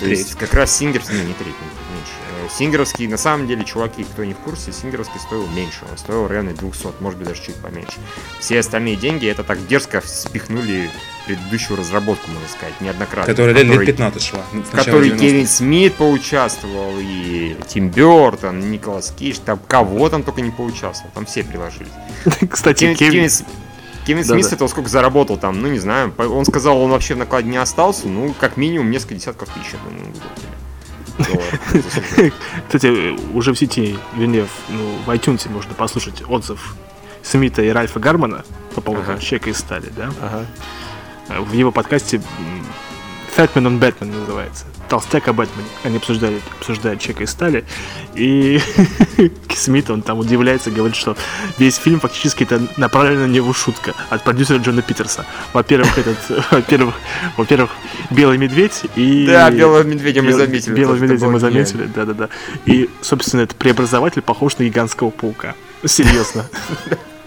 [0.00, 1.08] То есть как раз Сингерс...
[1.10, 1.87] Не, не треть, не- меньше.
[2.50, 5.80] Сингеровский, на самом деле, чуваки, кто не в курсе, Сингеровский стоил меньше.
[5.90, 7.94] Он стоил районе 200, может быть, даже чуть поменьше.
[8.40, 10.90] Все остальные деньги это так дерзко спихнули
[11.26, 13.26] предыдущую разработку, можно сказать, неоднократно.
[13.32, 14.40] Которая лет, лет которой- 15 шла.
[14.52, 15.18] ну, в которой 90-х.
[15.18, 21.26] Кевин Смит поучаствовал, и Тим Бертон, Николас Кейдж, там кого там только не поучаствовал, там
[21.26, 21.92] все приложились.
[22.50, 23.28] Кстати, Кевин,
[24.06, 24.24] Кевин...
[24.24, 24.24] Да-да.
[24.24, 27.46] Смит с этого сколько заработал там, ну не знаю, он сказал, он вообще в накладе
[27.50, 30.14] не остался, ну как минимум несколько десятков тысяч, я думаю.
[32.66, 36.74] Кстати, уже в сети, вернее, ну, в iTunes можно послушать отзыв
[37.22, 39.20] Смита и Ральфа Гармана по поводу Ага.
[39.20, 40.10] Чека из стали, да?
[40.22, 40.46] Ага.
[41.28, 42.20] Э, В его подкасте
[43.38, 44.64] Fatman on Batman называется.
[44.88, 45.68] Толстяк о Бэтмене.
[45.84, 47.64] Они обсуждали, обсуждают Чека из стали.
[48.16, 48.60] И
[49.54, 51.16] Смит, он там удивляется, говорит, что
[51.56, 55.24] весь фильм фактически это направлена на него шутка от продюсера Джона Питерса.
[55.52, 56.18] Во-первых, этот,
[56.50, 56.96] во-первых,
[57.36, 57.70] во-первых,
[58.10, 59.26] Белый медведь и...
[59.28, 60.74] Да, белого медведя мы заметили.
[60.74, 62.30] Белого медведя мы заметили, да-да-да.
[62.66, 65.54] И, собственно, этот преобразователь похож на гигантского паука.
[65.84, 66.44] Серьезно.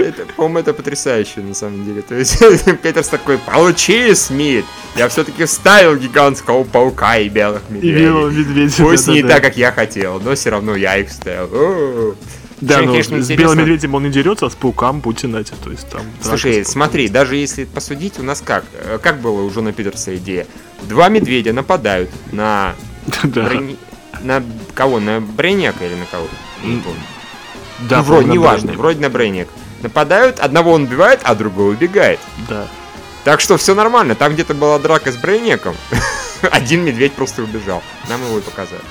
[0.00, 2.02] Это, по-моему, это потрясающе, на самом деле.
[2.02, 2.38] То есть,
[2.82, 4.64] Петерс такой, получи, Смит!
[4.96, 8.70] Я все-таки вставил гигантского паука и белых И медведей.
[8.78, 11.44] Пусть не так, как я хотел, но все равно я их вставил.
[11.52, 12.14] О-о-о.
[12.60, 15.54] Да, но конечно, с белым медведем он не дерется, а с пауком будьте нате.
[15.64, 16.02] То есть там.
[16.20, 18.64] Слушай, смотри, даже если посудить, у нас как?
[18.74, 20.46] Э, Как было у Джона Питерса идея?
[20.82, 22.74] Два медведя нападают на...
[23.24, 23.42] Да.
[23.48, 23.76] Брони-
[24.22, 25.00] На кого?
[25.00, 26.28] На Брейняка или на кого?
[26.62, 27.00] Не помню.
[27.88, 29.48] Да, ну, вроде, неважно, вроде на Брейняк.
[29.82, 32.20] Нападают, одного он убивает, а другой убегает.
[32.48, 32.66] Да.
[33.24, 34.14] Так что все нормально.
[34.14, 35.76] Там где-то была драка с Брейнеком.
[36.42, 37.82] Один медведь просто убежал.
[38.08, 38.82] Нам его и показали.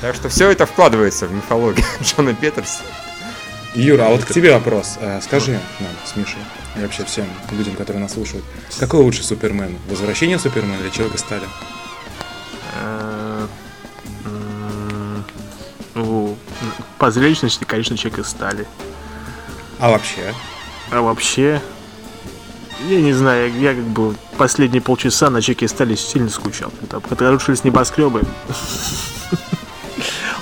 [0.00, 2.82] Так что все это вкладывается в мифологию Джона Петерса.
[3.74, 4.96] Юра, а вот к тебе вопрос.
[5.00, 6.38] Э, Скажи нам с Мишей
[6.76, 8.44] и вообще всем людям, которые нас слушают,
[8.78, 9.76] какой лучше Супермен?
[9.88, 11.46] Возвращение Супермена или Человека Стали?
[12.80, 13.46] Э,
[15.94, 16.36] Ну,
[16.98, 18.66] по зрелищности, конечно, человек из стали.
[19.78, 20.34] А вообще?
[20.90, 21.60] А вообще,
[22.88, 26.72] я не знаю, я как бы последние полчаса на чеке стали сильно скучал.
[26.90, 28.22] Там, когда рушились небоскребы.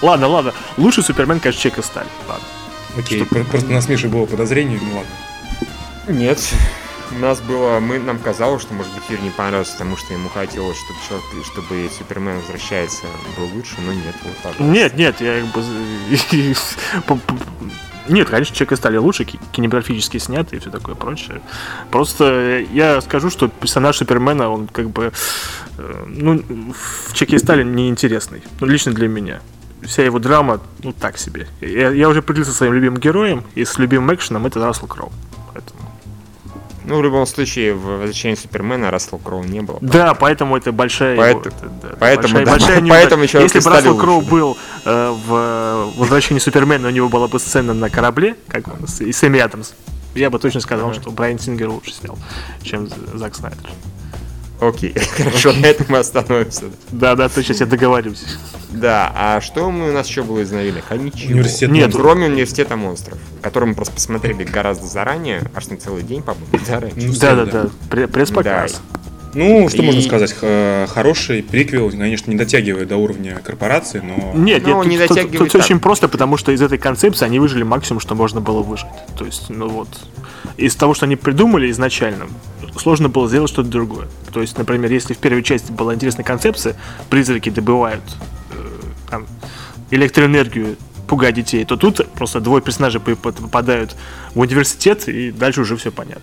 [0.03, 0.53] Ладно, ладно.
[0.77, 2.07] Лучший Супермен, конечно, чек из стали.
[2.29, 2.45] Ладно.
[2.99, 6.21] Окей, про- просто у нас было подозрение, ну ладно.
[6.21, 6.39] Нет.
[7.13, 10.29] У нас было, мы, нам казалось, что, может быть, Юр не понравился, потому что ему
[10.29, 13.05] хотелось, чтобы, человек- чтобы Супермен возвращается
[13.39, 14.61] был лучше, но нет, вот так.
[14.61, 15.63] Нет, нет, я как бы...
[18.09, 21.41] Нет, конечно, человек стали лучше, ки- кинематографически снятый и все такое прочее.
[21.91, 25.13] Просто я скажу, что персонаж Супермена, он как бы...
[25.79, 26.43] э, Ну,
[27.09, 28.43] в Чеке стали неинтересный.
[28.61, 29.41] Ну, лично для меня.
[29.83, 31.47] Вся его драма, ну, так себе.
[31.61, 35.13] Я, я уже определился со своим любимым героем, и с любимым экшеном это Рассел Кроу.
[36.87, 39.79] Ну, в любом случае, в возвращении Супермена Рассел Кроу не было.
[39.81, 41.17] Да, поэтому это большая...
[41.17, 44.31] Поэт- это, да, поэтому, большая- да, большая поэтому Если бы Рассел Кроу лучше.
[44.31, 49.01] был э, в «Возвращении Супермена», у него была бы сцена на корабле, как он, с-
[49.01, 49.73] и Сэмми Адамс,
[50.15, 52.19] я бы точно сказал, что Брайан Сингер лучше снял,
[52.63, 53.69] чем Зак Снайдер.
[54.69, 56.65] Окей, хорошо, на этом мы остановимся.
[56.91, 58.25] Да, да, точно, я договорюсь.
[58.71, 60.85] Да, а что мы, у нас еще было из новинок?
[60.89, 61.33] А ничего.
[61.33, 62.03] Университет Нет, монстров.
[62.03, 66.81] Кроме университета монстров, который мы просто посмотрели гораздо заранее, аж на целый день, по-моему, да,
[66.81, 66.97] раньше.
[67.07, 67.63] Ну, Да, да, да.
[67.65, 68.81] да, пре- пресс-показ.
[69.35, 70.33] Ну, что И- можно сказать?
[70.33, 74.33] Х- Хороший приквел, конечно, не дотягивает до уровня корпорации, но...
[74.35, 77.25] Нет, Ну, нет, не тут, тут- дотягивает тут очень просто, потому что из этой концепции
[77.25, 78.87] они выжили максимум, что можно было выжить.
[79.19, 79.89] То есть, ну вот,
[80.57, 82.27] из того, что они придумали изначально,
[82.79, 84.07] сложно было сделать что-то другое.
[84.33, 86.77] То есть, например, если в первой части была интересная концепция,
[87.11, 88.03] призраки добывают
[88.53, 88.57] э,
[89.11, 89.27] там,
[89.91, 93.95] электроэнергию, пугая детей, то тут просто двое персонажей по- по- попадают
[94.35, 96.23] в университет, и дальше уже все понятно.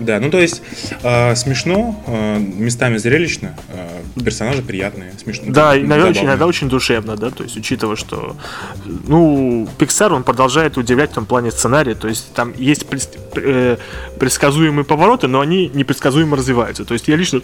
[0.00, 0.62] Да, ну то есть
[1.02, 5.52] э, смешно, э, местами зрелищно, э, персонажи приятные, смешно.
[5.52, 8.36] Да, иногда очень, иногда очень душевно, да, то есть учитывая, что,
[8.84, 13.76] ну, Pixar, он продолжает удивлять в том плане сценария, то есть там есть прес- э,
[14.18, 17.40] предсказуемые повороты, но они непредсказуемо развиваются, то есть я лично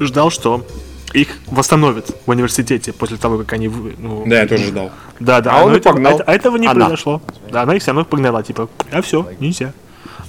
[0.00, 0.66] ждал, что
[1.12, 3.68] их восстановят в университете после того, как они...
[3.68, 4.90] вы- Ну, Да, я тоже ждал.
[5.20, 6.20] да, да, А он и этого, погнал.
[6.26, 6.86] а этого не Она.
[6.86, 7.22] произошло.
[7.52, 9.72] Да, она их все равно погнала, типа, а все, нельзя.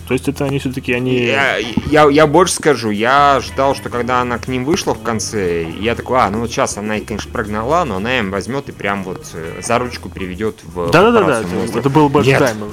[0.08, 1.16] То есть это они все-таки, они...
[1.16, 5.68] Я, я, я больше скажу, я ждал, что когда она к ним вышла в конце,
[5.68, 8.72] я такой, а, ну вот сейчас она их, конечно, прогнала, но она им возьмет и
[8.72, 11.80] прям вот э, за ручку приведет в Да-да-да, корпорацию это, монстров.
[11.80, 12.68] это было бы ожидаемо.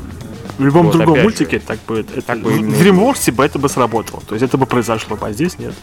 [0.59, 1.65] В любом Вот другом мультике же.
[1.67, 4.23] так бы, это, Так бы в DreamWorks бы это бы сработало.
[4.29, 5.75] То есть это бы произошло, а здесь нет.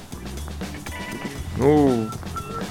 [1.58, 2.08] Ну,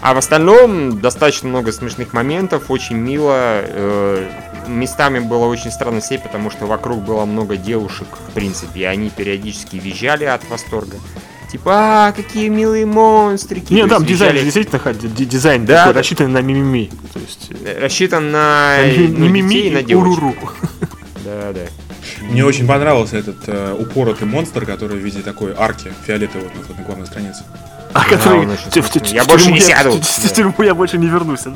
[0.01, 3.33] а в остальном достаточно много смешных моментов, очень мило.
[3.65, 4.29] э,
[4.67, 9.09] местами было очень странно сеть, потому что вокруг было много девушек, в принципе, и они
[9.11, 10.97] периодически визжали от восторга.
[11.51, 11.73] Типа,
[12.09, 13.73] а, какие милые монстрики.
[13.73, 14.93] Нет, То там дизайн визжали- действительно
[15.25, 15.99] дизайн Да, такой, да.
[16.01, 16.91] рассчитанный на мимими.
[17.15, 20.19] То есть э, рассчитан на, на ми- ну, не мими детей и на и девочек.
[20.19, 20.35] уруру.
[21.25, 21.61] Да, да.
[22.23, 26.75] Мне очень понравился этот э, упоротый монстр, который в виде такой арки фиолетовой вот на,
[26.77, 27.45] на главной странице.
[27.93, 28.49] А который...
[29.13, 29.91] Я больше тюрьму не сяду.
[30.03, 31.41] В тюрьму я больше не вернусь.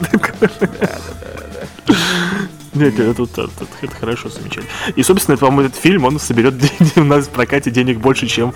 [2.74, 4.70] Нет, это, это, это, это хорошо, замечательно.
[4.96, 6.54] И, собственно, по-моему, этот фильм, он соберет
[6.96, 8.54] у нас в прокате денег больше, чем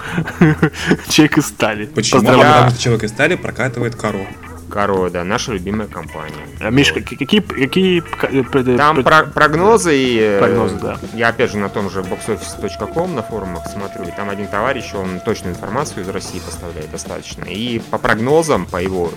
[1.11, 1.85] Человек из стали.
[1.87, 2.21] Почему?
[2.21, 2.53] Поздравляю.
[2.55, 4.27] Потому что человек из стали прокатывает коро.
[4.71, 6.47] Коро, да, наша любимая компания.
[6.61, 10.19] А, Мишка, к- какие, какие э, Там про- прогнозы и...
[10.21, 10.99] э, Прогнозы, да.
[11.15, 15.21] Я опять же на том же boxoffice.com на форумах смотрю, и там один товарищ, он
[15.21, 17.45] точную информацию из России поставляет достаточно.
[17.45, 19.13] И по прогнозам, по его...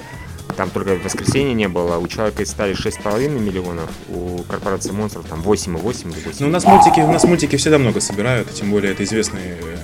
[0.57, 5.25] Там только в воскресенье не было, у человека из стали 6,5 миллионов, у корпорации монстров
[5.25, 6.37] там 8,8 или 8.
[6.39, 9.77] Ну, у нас мультики, у нас мультики всегда много собирают, тем более это известный э,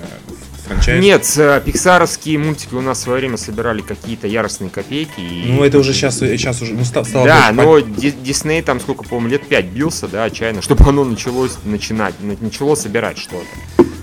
[0.66, 1.02] франчайз.
[1.02, 5.20] Нет, э, пиксаровские мультики у нас в свое время собирали какие-то яростные копейки.
[5.20, 5.44] И...
[5.52, 7.26] Ну, это уже сейчас, сейчас уже, ну, ста- стало...
[7.26, 11.04] Да, больше но Ди- Дисней там сколько, по-моему, лет 5 бился, да, отчаянно, чтобы оно
[11.04, 13.46] началось начинать, на- начало собирать что-то.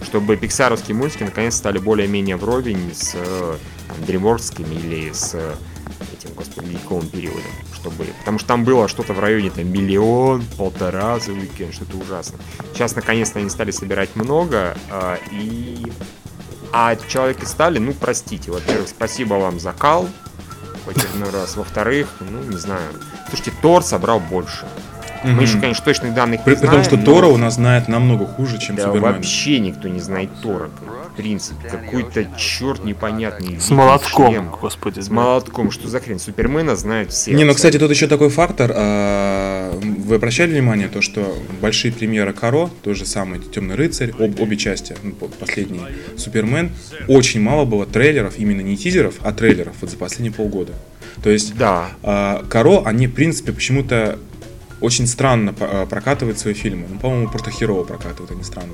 [0.03, 3.55] Чтобы пиксаровские мультики наконец стали более-менее вровень с э,
[3.87, 5.53] там, или с э,
[6.17, 7.41] этим, господи, ледниковым периодом.
[7.73, 8.05] Чтобы...
[8.19, 12.37] Потому что там было что-то в районе там миллион, полтора за уикенд, что-то ужасно.
[12.73, 15.85] Сейчас наконец-то они стали собирать много, э, и...
[16.75, 20.09] А человек из стали, ну, простите, во-первых, спасибо вам за кал,
[20.87, 21.55] очередной раз.
[21.55, 22.89] Во-вторых, ну, не знаю.
[23.27, 24.65] Слушайте, Тор собрал больше.
[25.23, 25.35] Мгм.
[25.37, 26.75] Мы еще, конечно, точных данных При, не при знаем.
[26.75, 29.13] том, что но- Тора у нас знает намного хуже, чем Да, Супермен.
[29.13, 30.69] вообще никто не знает Тора.
[31.13, 33.59] В принципе, какой-то черт непонятный.
[33.59, 34.49] С молотком, шлем.
[34.61, 34.99] господи.
[34.99, 35.13] С да.
[35.13, 35.69] молотком.
[35.71, 36.19] Что за хрень?
[36.19, 37.33] Супермена знают все.
[37.33, 38.71] Не, ну, кстати, тут еще такой фактор.
[38.75, 44.39] а, Вы обращали внимание, то, что большие премьеры Каро, тот же самый Темный рыцарь, об-
[44.39, 45.81] обе части, ну, по- последний
[46.17, 46.71] Супермен,
[47.07, 50.73] очень мало было трейлеров, именно не тизеров, а трейлеров вот за последние полгода.
[51.23, 51.89] То есть Да.
[52.01, 54.17] а, Каро, они, в принципе, почему-то
[54.83, 56.87] очень странно а, прокатывают свои фильмы.
[56.89, 58.73] Ну, по-моему, просто херово прокатывают, они странно.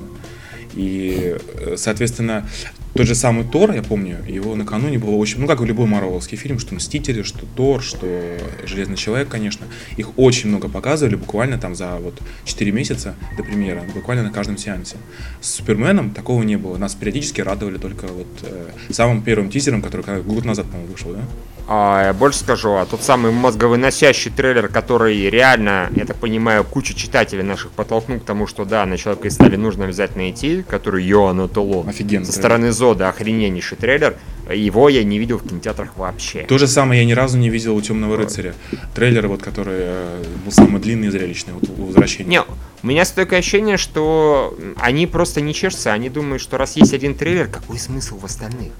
[0.74, 2.48] И, э, соответственно,
[2.94, 6.36] тот же самый Тор, я помню, его накануне было очень, ну, как и любой марвеловский
[6.36, 11.74] фильм, что Мстители, что Тор, что Железный Человек, конечно, их очень много показывали, буквально там
[11.74, 14.96] за вот 4 месяца до премьеры, буквально на каждом сеансе.
[15.40, 20.22] С Суперменом такого не было, нас периодически радовали только вот э, самым первым тизером, который
[20.22, 21.22] год назад, по-моему, вышел, да?
[21.72, 26.94] А, я больше скажу, а тот самый мозговыносящий трейлер, который реально, я так понимаю, кучу
[26.94, 31.04] читателей наших подтолкнул к тому, что да, на Человека из стали нужно обязательно идти, который
[31.04, 31.88] Йоанн Толон.
[31.88, 32.40] Офигенный Со трейлер.
[32.40, 34.16] стороны Зода охрененнейший трейлер.
[34.52, 36.40] Его я не видел в кинотеатрах вообще.
[36.40, 38.54] То же самое я ни разу не видел у Темного рыцаря.
[38.96, 42.28] Трейлер, вот, который э, был самый длинный и зрелищный вот, у возвращения.
[42.28, 46.94] Не, у меня стойкое ощущение, что они просто не чешутся, они думают, что раз есть
[46.94, 48.72] один трейлер, какой смысл в остальных?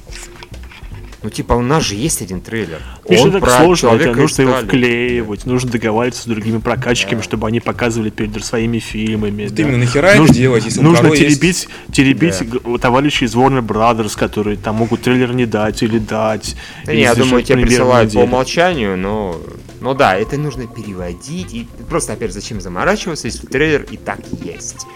[1.22, 2.78] Ну, типа, у нас же есть один трейлер.
[3.09, 7.20] Миша, Он так про сложно, это Человека нужно его вклеивать, нужно договариваться с другими прокатчиками,
[7.20, 9.44] чтобы они показывали перед своими фильмами.
[9.44, 9.62] Вот да.
[9.62, 12.78] именно нахера это Нужно- делать, если Нужно Каро есть- теребить, теребить Да.
[12.78, 16.57] товарищей из Warner Brothers, которые там могут трейлер не дать или дать.
[16.86, 19.36] Да или не, я думаю, тебе премьеру присылают по умолчанию, но...
[19.82, 21.53] Ну да, это нужно переводить.
[21.53, 24.86] И просто, опять, зачем заморачиваться, если трейлер и так есть.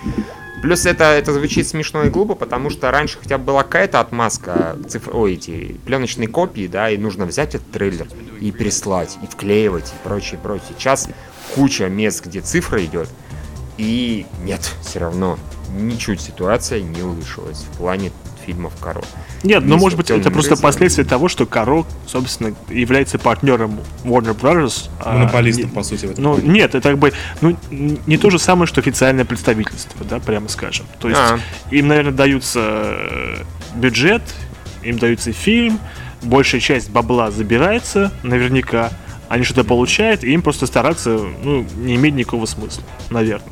[0.65, 4.79] Плюс это, это звучит смешно и глупо, потому что раньше хотя бы была какая-то отмазка,
[4.89, 5.15] цифр...
[5.15, 8.07] ой, эти пленочные копии, да, и нужно взять этот трейлер
[8.41, 10.69] и переслать, и вклеивать, и прочее, прочее.
[10.79, 11.11] Сейчас
[11.55, 13.11] куча мест, где цифра идет,
[13.77, 15.39] и нет, все равно
[15.77, 18.11] ничуть ситуация не улучшилась в плане
[18.45, 19.03] фильмов Каро.
[19.43, 20.63] Нет, ну Есть может быть это «Темный просто рыцарь».
[20.63, 24.89] последствие того, что Каро, собственно, является партнером Warner Brothers.
[25.01, 26.25] а Монополистом, не- по сути, в этом.
[26.25, 30.49] Ну, нет, это как бы ну, не то же самое, что официальное представительство, да, прямо
[30.49, 30.87] скажем.
[30.99, 31.39] То есть А.
[31.71, 33.37] им, наверное, даются э,
[33.77, 34.23] бюджет,
[34.83, 35.79] им дается фильм,
[36.23, 38.91] большая часть бабла забирается, наверняка,
[39.29, 43.49] они что-то получают, и им просто стараться, ну, не имеет никакого смысла, наверное,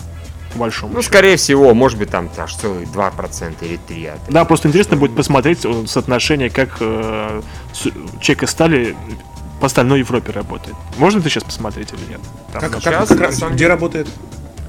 [0.53, 1.12] по большому Ну, счету.
[1.12, 4.12] скорее всего, может быть, там аж целых 2% или 3%.
[4.14, 7.42] от Да, просто интересно будет посмотреть э, соотношение, как э,
[8.20, 8.96] Чек и Стали
[9.61, 10.74] по остальной Европе работает.
[10.98, 12.20] Можно это сейчас посмотреть или нет?
[12.53, 14.09] Там, Как, как- сейчас, как- самом где работает?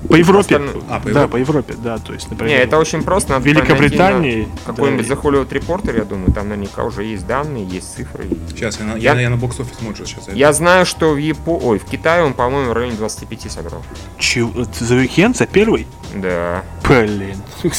[0.07, 0.55] По Европе.
[0.57, 1.31] остальной- А, по Да, Европе.
[1.31, 2.55] по Европе, да, то есть, например.
[2.57, 3.31] Не, это очень просто.
[3.33, 5.13] Надо Великобритании, на Какой-нибудь да.
[5.15, 8.25] The Hollywood Reporter, я думаю, там наверняка уже есть данные, есть цифры.
[8.49, 10.25] Сейчас, я на, Я- я, я на бокс-офис Mojo сейчас.
[10.25, 10.39] зайду.
[10.39, 11.57] Я знаю, что в Япо...
[11.63, 13.83] Ой, в Китае он, по-моему, в районе 25 сыграл.
[14.19, 14.65] Чего?
[14.79, 15.87] За уикенд, за первый?
[16.15, 16.63] Да.
[16.87, 17.37] Блин.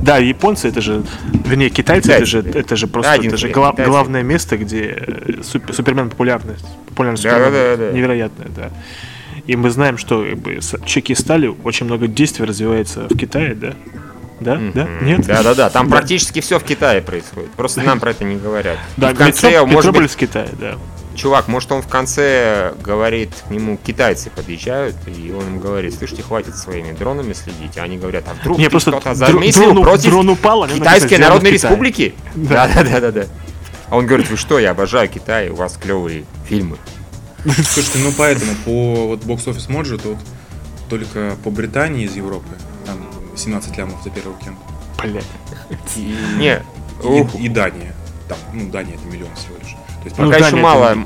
[0.00, 1.02] Да, японцы это же,
[1.44, 2.58] вернее, китайцы, это же, да.
[2.60, 4.96] это же просто, Один это же гла- главное место, где
[5.42, 7.92] супер- Супермен популярность, популярность Да, Супермена да, да, да.
[7.92, 8.70] невероятная, да.
[9.48, 13.54] И мы знаем, что как бы, с чеки стали, очень много действий развивается в Китае,
[13.54, 13.72] да?
[14.40, 14.54] Да?
[14.74, 14.84] Да?
[14.84, 15.04] Мгм.
[15.06, 15.26] Нет?
[15.26, 17.50] Да-да-да, там практически все в Китае происходит.
[17.52, 18.78] Просто нам про это не говорят.
[18.96, 20.74] Да, в конце, метро- может быть, Метрополис Китая, да.
[21.16, 26.22] чувак, может он в конце говорит, к нему китайцы подъезжают, и он им говорит, слышите,
[26.22, 27.76] хватит своими дронами следить.
[27.78, 30.74] А они говорят, а вдруг Не, просто что-то др- замыслил дрон, против дрон упал, они
[30.74, 32.14] Китайской Народной «Сделано в Республики?
[32.36, 32.68] Да.
[32.74, 33.24] Да-да-да-да.
[33.88, 36.76] А он говорит, вы что, я обожаю Китай, у вас клевые фильмы.
[37.44, 40.18] Слушайте, ну поэтому по вот бокс-офис Mojo тут
[40.88, 42.48] только по Британии из Европы
[42.86, 42.96] там
[43.36, 44.56] 17 лямов за первый уикенд.
[45.02, 45.24] Блядь.
[45.96, 46.62] И- Не,
[47.04, 47.94] И, и Дания.
[48.28, 49.72] Там, ну, Дания это миллион всего лишь.
[49.72, 50.96] То есть Ну, пока еще Дания мало,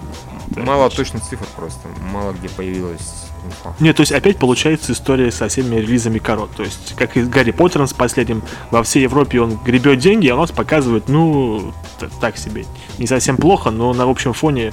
[0.51, 1.81] это- мало точных цифр просто.
[2.13, 3.75] Мало где появилась инфа.
[3.81, 6.51] Нет, то есть опять получается история со всеми релизами корот.
[6.57, 10.29] То есть, как и с Гарри Поттером с последним, во всей Европе он гребет деньги,
[10.29, 11.73] а у нас показывают, ну,
[12.21, 12.65] так себе.
[12.99, 14.73] Не совсем плохо, но на общем фоне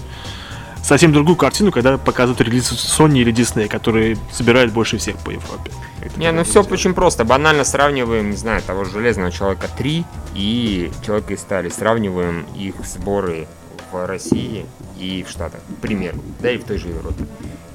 [0.84, 5.72] совсем другую картину, когда показывают релизы Sony или Disney, которые собирают больше всех по Европе.
[6.02, 6.74] Это Не, ну все дело.
[6.74, 7.26] очень просто.
[7.26, 10.06] Банально сравниваем, не знаю, того же Железного Человека 3
[10.36, 11.70] и Человека из Стали.
[11.70, 13.48] Сравниваем их сборы
[13.92, 14.66] в России
[14.98, 17.26] и в Штатах, к примеру, да и в той же Европе.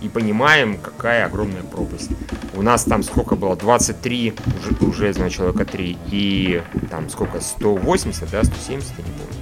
[0.01, 2.11] И понимаем, какая огромная пропасть.
[2.55, 3.57] У нас там сколько было?
[3.57, 7.41] 23 уже- у Железного Человека 3 и там сколько?
[7.41, 8.45] 180, да?
[8.45, 9.35] 170, я не помню.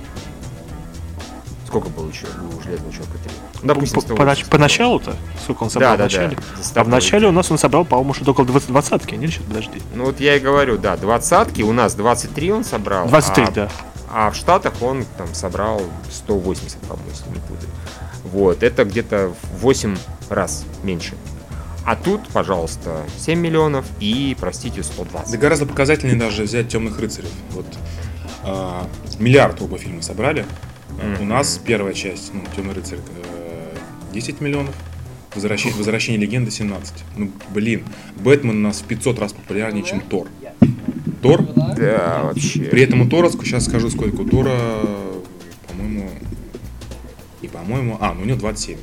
[1.72, 3.32] Сколько было еще у Железного Человека 3?
[3.62, 4.50] Ну, допустим, По- по- 180.
[4.50, 6.36] Поначалу-то, сколько он собрал Да, в да, начале?
[6.36, 6.80] да.
[6.82, 9.30] А в начале у нас он собрал, по-моему, что-то около 20 двадцатки, нет?
[9.30, 9.80] Сейчас, подожди.
[9.94, 13.08] Ну вот я и говорю, да, двадцатки, у нас 23 он собрал.
[13.08, 13.68] 23, а, да.
[14.12, 17.70] А в Штатах он там собрал 180, по-моему, если не путаю.
[18.24, 19.96] Вот, это где-то в 8
[20.28, 21.14] раз меньше.
[21.86, 25.32] А тут, пожалуйста, 7 миллионов и, простите, 120.
[25.32, 27.30] Да гораздо показательнее даже взять темных рыцарей.
[27.52, 27.64] Вот
[28.44, 28.86] а,
[29.18, 30.44] миллиард оба фильма собрали.
[31.00, 33.76] А, У нас первая часть, ну, Темный рыцарь, э,
[34.12, 34.74] 10 миллионов.
[35.34, 36.92] Возвращение, Возвращение легенды 17.
[37.16, 37.84] Ну, блин,
[38.16, 40.26] Бэтмен у нас в 500 раз популярнее, чем Тор.
[41.22, 41.42] Тор?
[41.76, 42.60] Да, вообще.
[42.64, 44.54] При этом у Тора, сейчас скажу сколько, у Тора,
[45.68, 46.10] по-моему,
[47.40, 48.76] и по-моему, а, ну у него 27.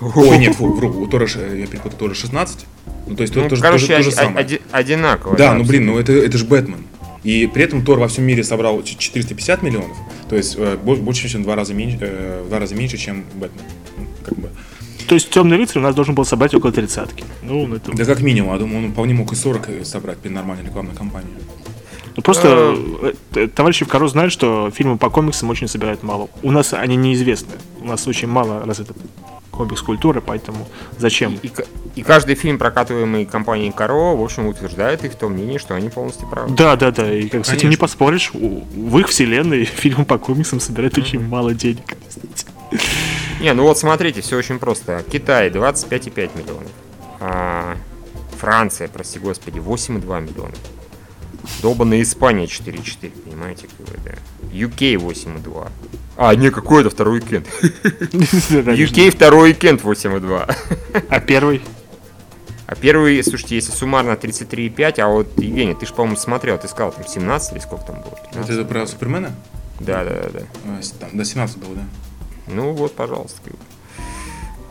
[0.00, 2.66] Ой, нет, фу, вру, у Тора, я перепутал, Тора 16.
[3.06, 4.44] Ну, то есть Ну, то, тоже, короче, тоже, то же самое.
[4.44, 5.36] оди- одинаково.
[5.36, 6.84] Да, ну блин, ну это, это же Бэтмен.
[7.24, 9.96] И при этом Тор во всем мире собрал ч- 450 миллионов,
[10.28, 12.96] то есть э, бо- больше, чем в два раза меньше, э, в два раза меньше,
[12.98, 13.64] чем Бэтмен.
[13.98, 14.48] Ну, как бы.
[15.08, 17.24] То есть темный рыцарь у нас должен был собрать около тридцатки.
[17.42, 20.64] Ну, это Да как минимум, я думаю, он вполне мог и 40 собрать при нормальной
[20.64, 21.30] рекламной кампании.
[22.16, 26.28] Ну, просто э, э, товарищи в Каро знают, что фильмы по комиксам очень собирают мало.
[26.42, 27.54] У нас они неизвестны.
[27.80, 28.94] У нас очень мало развита
[29.50, 30.66] комикс-культуры, поэтому
[30.98, 31.38] зачем?
[31.42, 35.58] И, к- и каждый фильм, прокатываемый компанией Каро, в общем, утверждает их в том мнении,
[35.58, 36.54] что они полностью правы.
[36.54, 37.12] Да, да, да.
[37.12, 38.30] И как с этим не поспоришь.
[38.32, 41.84] В их вселенной фильмы по комиксам собирают очень мало денег.
[43.40, 45.04] Не, ну вот смотрите, все очень просто.
[45.10, 46.70] Китай 25,5 миллионов.
[47.20, 47.76] А,
[48.38, 50.52] Франция, прости господи, 8,2 миллиона.
[51.60, 53.68] Долбанная Испания 4,4, понимаете,
[54.04, 54.12] да.
[54.52, 55.70] UK 8,2.
[56.16, 57.46] А, не, какой это второй уикенд?
[57.62, 61.04] UK второй уикенд 8,2.
[61.08, 61.62] А первый?
[62.66, 66.92] А первый, слушайте, если суммарно 33,5, а вот, Евгений, ты же, по-моему, смотрел, ты сказал,
[66.92, 68.10] там 17 или сколько там было?
[68.10, 68.50] Вот 15?
[68.50, 69.34] это про Супермена?
[69.80, 70.40] Да, да, да, да.
[70.66, 71.82] А, Там, до 17 было, да?
[72.46, 73.40] Ну вот, пожалуйста.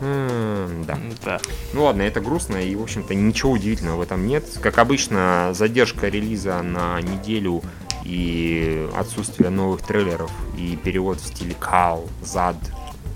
[0.02, 0.06] Бы.
[0.06, 0.98] М, Да.
[1.24, 1.40] Да.
[1.72, 4.44] Ну ладно, это грустно, и, в общем-то, ничего удивительного в этом нет.
[4.60, 7.62] Как обычно, задержка релиза на неделю
[8.04, 12.56] и отсутствие новых трейлеров и перевод в стиле кал, зад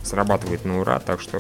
[0.03, 1.39] срабатывает на ура, так что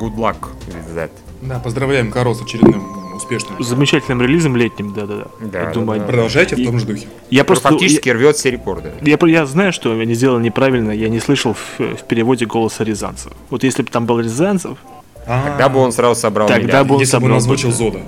[0.00, 0.36] good luck
[0.68, 1.10] with that.
[1.42, 3.62] Да, поздравляем Каро с очередным успешным.
[3.62, 5.26] Замечательным релизом летним, да-да-да.
[5.40, 6.06] Да, Я да, думаю, да.
[6.06, 7.06] Продолжайте в И- том же духе.
[7.30, 7.78] Я Просто просто...
[7.78, 8.92] фактически рвет все рекорды.
[9.02, 12.82] Я, я, я знаю, что они сделали неправильно, я не слышал в, в переводе голоса
[12.84, 13.32] Рязанцев.
[13.50, 14.78] Вот если бы там был Рязанцев,
[15.26, 16.88] Тогда бы он сразу собрал Тогда миллиард.
[16.88, 17.78] бы он Если бы он собрал озвучил бы, да.
[17.78, 18.00] Зода.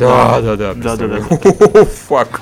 [0.00, 0.74] Да, да, да.
[0.74, 1.16] Да, да, да.
[1.16, 1.86] представляю.
[2.08, 2.40] Фак.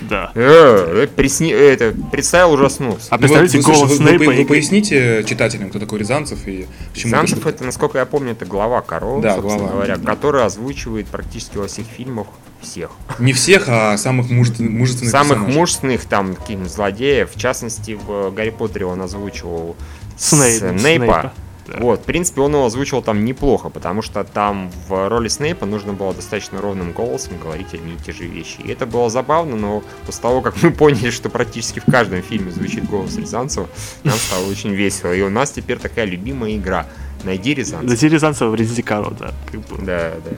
[0.00, 0.32] да.
[0.34, 3.06] Э, присни- это, представил, ужаснулся.
[3.10, 7.64] А представляете, голос Снейпа вы, поясните читателям, кто такой Рязанцев и к чему Санцев это
[7.64, 12.26] насколько я помню, это глава Корова, собственно говоря, который озвучивает практически во всех фильмах
[12.60, 12.90] всех.
[13.18, 15.58] Не всех, а самых мужествен- мужественных Самых персонажей.
[15.60, 17.30] мужественных там каких-нибудь злодеев.
[17.34, 19.76] В частности, в Гарри Поттере он озвучивал
[20.16, 21.32] Снейп- Снейпа.
[21.66, 21.78] Да.
[21.80, 25.92] Вот, в принципе, он его озвучивал там неплохо, потому что там в роли Снейпа нужно
[25.92, 28.60] было достаточно ровным голосом говорить одни и те же вещи.
[28.60, 32.50] И это было забавно, но после того, как мы поняли, что практически в каждом фильме
[32.50, 33.68] звучит голос Рязанцева,
[34.02, 35.12] нам стало очень весело.
[35.12, 36.86] И у нас теперь такая любимая игра.
[37.24, 37.88] Найди Рязанцева.
[37.88, 39.32] Найти Рязанцева в Резиде Каро, да.
[39.50, 39.84] как бы.
[39.84, 40.36] Да, да.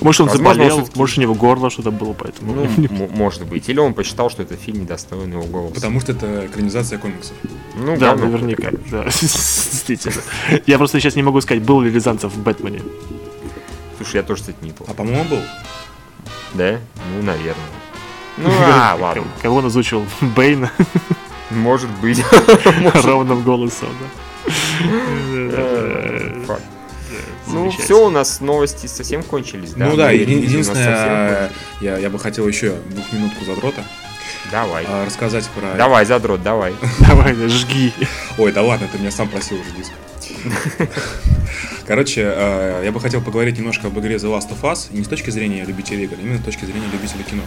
[0.00, 2.52] Может, он Возможно, заболел, может, у него горло что-то было, поэтому...
[2.54, 3.68] Ну, м- может быть.
[3.68, 5.74] Или он посчитал, что этот фильм недостоин его голоса.
[5.74, 7.34] Потому что это экранизация комиксов.
[7.74, 8.90] Ну, Да, говно наверняка, какое-то.
[8.90, 10.22] да, действительно.
[10.66, 12.82] Я просто сейчас не могу сказать, был ли Рязанцев в Бэтмене.
[13.96, 14.92] Слушай, я тоже, кстати, не помню.
[14.92, 15.40] А по-моему был.
[16.54, 16.78] Да?
[17.16, 17.54] Ну, наверное.
[18.36, 19.24] Ну, а, ладно.
[19.42, 20.04] Кого он озвучивал?
[20.36, 20.70] Бейна
[21.50, 22.22] Может быть.
[23.04, 24.06] ровным голосом, да.
[27.48, 27.54] Э.
[27.54, 29.86] Ну, все, у нас новости совсем кончились, да?
[29.86, 33.44] ну да, Мы еди- релизы у нас совсем единственное, я, я бы хотел еще двухминутку
[33.44, 33.82] задрота.
[34.50, 34.84] Давай.
[34.88, 35.74] а, рассказать про...
[35.76, 36.74] Давай, задрот, давай.
[37.00, 37.92] Давай, да, жги.
[38.38, 39.92] Ой, да ладно, ты меня сам просил уже диск.
[41.86, 45.04] Короче, э, я бы хотел поговорить немножко об игре The Last of Us, и не
[45.04, 47.42] с точки зрения любителей игр, а именно с точки зрения любителей кино.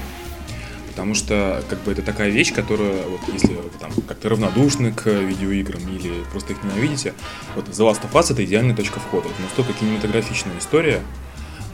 [0.91, 5.07] Потому что, как бы, это такая вещь, которая, вот, если вы там как-то равнодушны к
[5.07, 7.13] видеоиграм или просто их ненавидите,
[7.55, 9.29] вот The Last of Us это идеальная точка входа.
[9.29, 11.01] Это настолько кинематографичная история.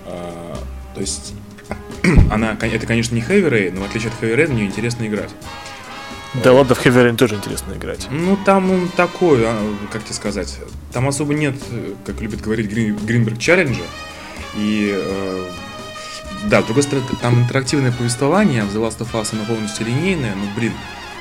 [0.05, 0.55] э,
[0.95, 1.33] то есть,
[2.31, 5.07] она, это, конечно, не Heavy Rain, но в отличие от Heavy Rain, в нее интересно
[5.07, 5.31] играть.
[6.43, 8.07] Да ладно, в Heavy Rain тоже интересно играть.
[8.11, 9.59] Ну, там он такой, а,
[9.91, 10.59] как тебе сказать,
[10.93, 13.81] там особо нет, э, как любит говорить Грин- Гринберг, челленджа.
[14.55, 15.49] И, э,
[16.45, 20.35] да, с другой стороны, там интерактивное повествование, в The Last of Us оно полностью линейное,
[20.35, 20.73] но, блин,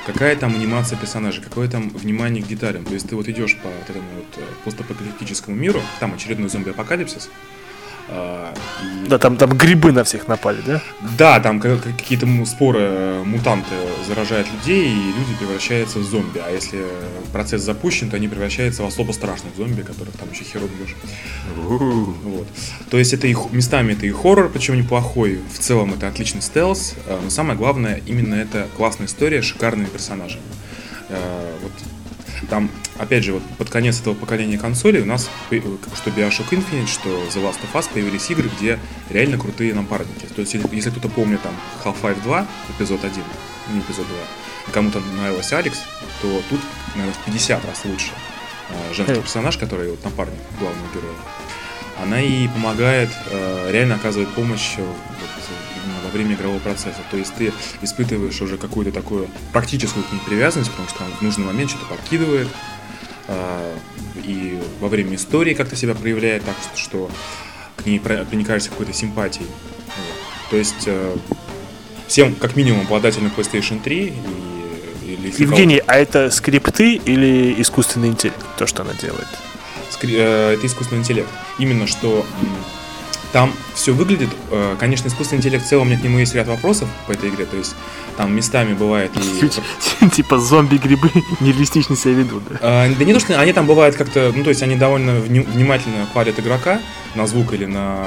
[0.05, 2.85] какая там анимация персонажей, какое там внимание к деталям.
[2.85, 7.29] То есть ты вот идешь по вот этому вот э, постапокалиптическому миру, там очередной зомби-апокалипсис,
[8.09, 10.81] и- Да, там, там грибы на всех напали, да?
[11.17, 13.69] да, там ка- ка- какие-то споры, э, мутанты
[14.07, 16.39] заражают людей, и люди превращаются в зомби.
[16.45, 16.83] А если
[17.33, 20.95] процесс запущен, то они превращаются в особо страшных зомби, которых там еще хер убьешь.
[21.55, 22.47] Вот.
[22.89, 25.39] То есть это и местами это и хоррор, причем неплохой.
[25.53, 26.95] В целом это отличный стелс.
[27.07, 30.43] э, Но самое главное, именно это классная история, с шикарными персонажами.
[31.09, 31.71] Э, Вот
[32.49, 32.69] там,
[32.99, 35.55] опять же, вот под конец этого поколения консолей у нас, по-
[35.95, 38.79] что Bioshock Infinite, что The Last of Us появились игры, где
[39.09, 40.25] реально крутые напарники.
[40.35, 43.23] То есть, если, кто-то помнит там Half-Life 2, эпизод 1,
[43.73, 44.15] не эпизод 2,
[44.67, 45.79] и кому-то нравился Алекс,
[46.21, 46.59] то тут,
[46.95, 48.09] наверное, в 50 раз лучше
[48.69, 49.21] э, женский Хм.
[49.21, 51.15] персонаж, который вот напарник главного героя.
[52.01, 54.85] Она и помогает, э, реально оказывает помощь э,
[56.03, 56.99] во время игрового процесса.
[57.11, 61.21] То есть ты испытываешь уже какую-то такую практическую к ней привязанность, потому что она в
[61.21, 62.47] нужный момент что-то подкидывает.
[63.27, 63.77] Э,
[64.23, 67.09] и во время истории как-то себя проявляет так, что-
[67.75, 69.45] к ней про- проникаешься какой-то симпатией.
[69.45, 70.49] Вот.
[70.49, 71.15] То есть э,
[72.07, 74.13] всем, как минимум, обладателям PlayStation 3 и,
[75.13, 79.27] или Евгений, а это скрипты или искусственный интеллект, то, что она делает?
[79.91, 81.29] Скри- э, это искусственный интеллект.
[81.59, 82.25] Именно что
[83.33, 86.47] там все выглядит, э, конечно, искусственный интеллект в целом, у меня к нему есть ряд
[86.47, 87.75] вопросов по этой игре, то есть
[88.15, 89.19] там местами бывает и...
[90.09, 91.09] Типа зомби-грибы
[91.41, 92.85] нереалистично себя ведут, да?
[92.85, 95.41] Э, Да не то, что они там бывают как-то, ну то есть они довольно вни-
[95.41, 96.79] внимательно палят игрока
[97.15, 98.05] на звук или на,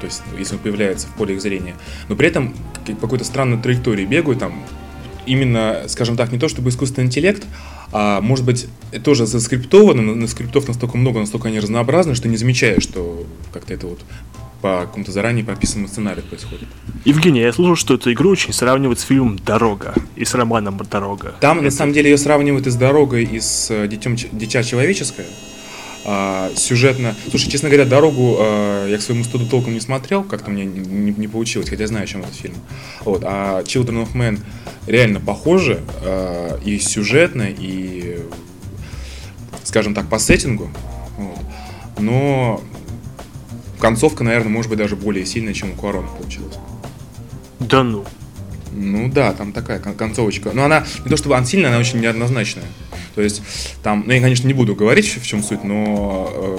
[0.00, 1.74] то есть если он появляется в поле их зрения,
[2.08, 2.54] но при этом
[2.86, 4.64] по какой-то странной траектории бегают там,
[5.26, 7.44] именно, скажем так, не то чтобы искусственный интеллект,
[7.92, 8.66] а может быть
[9.04, 13.74] тоже заскриптовано, но на скриптов настолько много, настолько они разнообразны, что не замечаешь, что как-то
[13.74, 14.00] это вот
[14.60, 16.68] по какому-то заранее прописанному сценарию происходит.
[17.04, 21.34] Евгений, я слышал, что эту игру очень сравнивают с фильмом «Дорога» и с романом «Дорога».
[21.40, 24.62] Там, на самом деле, ее сравнивают и с дорогой, и с э, детем, ч- дитя
[24.62, 25.26] человеческое.
[26.04, 27.14] А, сюжетно.
[27.28, 31.12] Слушай, честно говоря, дорогу э, я к своему студу толком не смотрел, как-то мне не,
[31.12, 32.54] не получилось, хотя я знаю, о чем этот фильм.
[33.04, 33.22] Вот.
[33.24, 34.40] А Children of Men
[34.86, 38.20] реально похожи э, и сюжетно, и,
[39.64, 40.70] скажем так, по сеттингу.
[41.18, 41.38] Вот.
[41.98, 42.62] но
[43.78, 46.54] концовка, наверное, может быть даже более сильная, чем у Куарона получилась.
[47.60, 48.04] Да ну.
[48.72, 50.50] Ну да, там такая концовочка.
[50.52, 52.66] Но она не то чтобы она сильная, она очень неоднозначная.
[53.14, 53.42] То есть
[53.82, 56.58] там, ну я, конечно, не буду говорить, в чем суть, но э,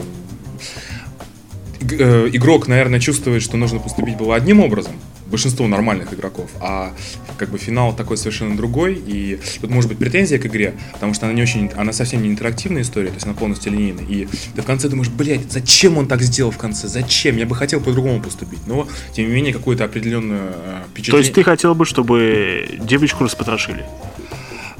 [1.91, 4.93] э, игрок, наверное, чувствует, что нужно поступить было одним образом,
[5.29, 6.93] большинство нормальных игроков, а
[7.37, 11.25] как бы финал такой совершенно другой, и тут может быть претензия к игре, потому что
[11.25, 14.61] она не очень, она совсем не интерактивная история, то есть она полностью линейная, и ты
[14.61, 18.21] в конце думаешь, блядь, зачем он так сделал в конце, зачем, я бы хотел по-другому
[18.21, 21.11] поступить, но тем не менее какое-то определенное э, впечатление.
[21.11, 23.85] То есть ты хотел бы, чтобы девочку распотрошили?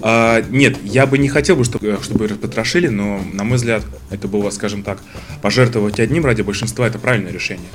[0.01, 4.27] А, нет, я бы не хотел бы, чтобы, чтобы распотрошили, но, на мой взгляд, это
[4.27, 5.01] было, скажем так,
[5.41, 7.69] пожертвовать одним ради большинства, это правильное решение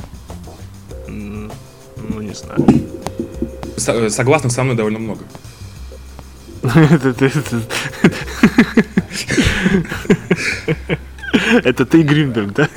[2.35, 2.65] не знаю.
[3.77, 5.25] С- согласных со мной довольно много.
[11.59, 12.69] Это ты Гринберг, да?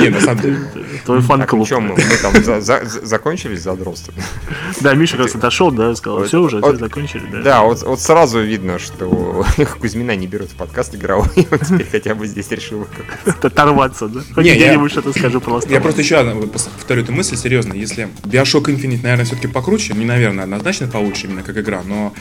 [0.00, 0.58] Не, на самом деле.
[1.04, 1.68] Твой фан-клуб.
[1.70, 2.62] мы, мы там
[3.04, 4.14] закончились за задротством?
[4.80, 7.42] Да, Миша как раз дошел, да, сказал, все уже, закончили, да.
[7.42, 9.44] Да, вот, сразу видно, что
[9.80, 12.86] Кузьмина не берут в подкаст игровой, он теперь хотя бы здесь решил
[13.24, 14.20] оторваться, да?
[14.42, 15.70] Не, я не что-то скажу просто.
[15.72, 16.16] Я просто еще
[16.52, 21.42] повторю эту мысль, серьезно, если Bioshock Infinite, наверное, все-таки покруче, не, наверное, однозначно получше именно
[21.42, 22.12] как игра, но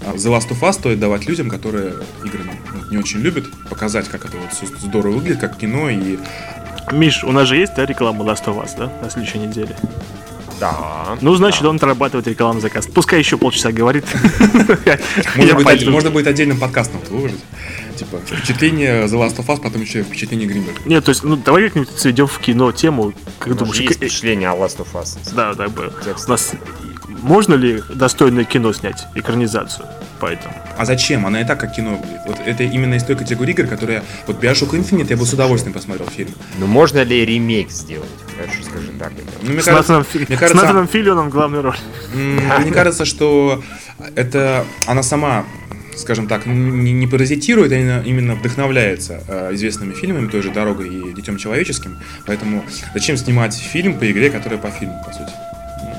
[0.00, 1.94] The Last of Us стоит давать людям, которые
[2.24, 2.40] игры
[2.90, 6.18] не очень любят, показать, как это вот все здорово выглядит, как кино и...
[6.92, 9.76] Миш, у нас же есть, да, реклама Last of Us, да, на следующей неделе?
[10.60, 11.16] Да.
[11.20, 11.70] Ну, значит, да.
[11.70, 12.86] он отрабатывает рекламный заказ.
[12.86, 14.04] Пускай еще полчаса говорит.
[15.36, 17.40] Можно, будет, отдельным подкастом выложить.
[17.96, 20.80] Типа, впечатление The Last of Us, потом еще впечатление Гринберга.
[20.84, 23.12] Нет, то есть, ну, давай как-нибудь сведем в кино тему.
[23.38, 25.18] Как думаешь, есть впечатление о Last of Us.
[25.34, 26.52] Да, да, у нас
[27.22, 29.86] можно ли достойное кино снять, экранизацию
[30.20, 30.54] по этому?
[30.76, 31.26] А зачем?
[31.26, 32.20] Она и так как кино будет.
[32.26, 34.02] Вот это именно из той категории игр, которая...
[34.26, 36.30] Вот Bioshock Infinite я бы с удовольствием посмотрел фильм.
[36.58, 38.08] Ну можно ли ремейк сделать?
[38.36, 39.12] Хорошо, скажи так.
[39.42, 41.76] Ну, мне с кажется, Натаном, мне кажется, с Натаном Филлионом главную роль.
[42.14, 43.62] Мне кажется, что
[44.14, 45.44] это она сама
[45.98, 51.12] скажем так, не, не паразитирует, а именно вдохновляется э, известными фильмами, той же «Дорогой» и
[51.12, 51.98] «Детем человеческим».
[52.24, 52.64] Поэтому
[52.94, 55.32] зачем снимать фильм по игре, которая по фильму, по сути?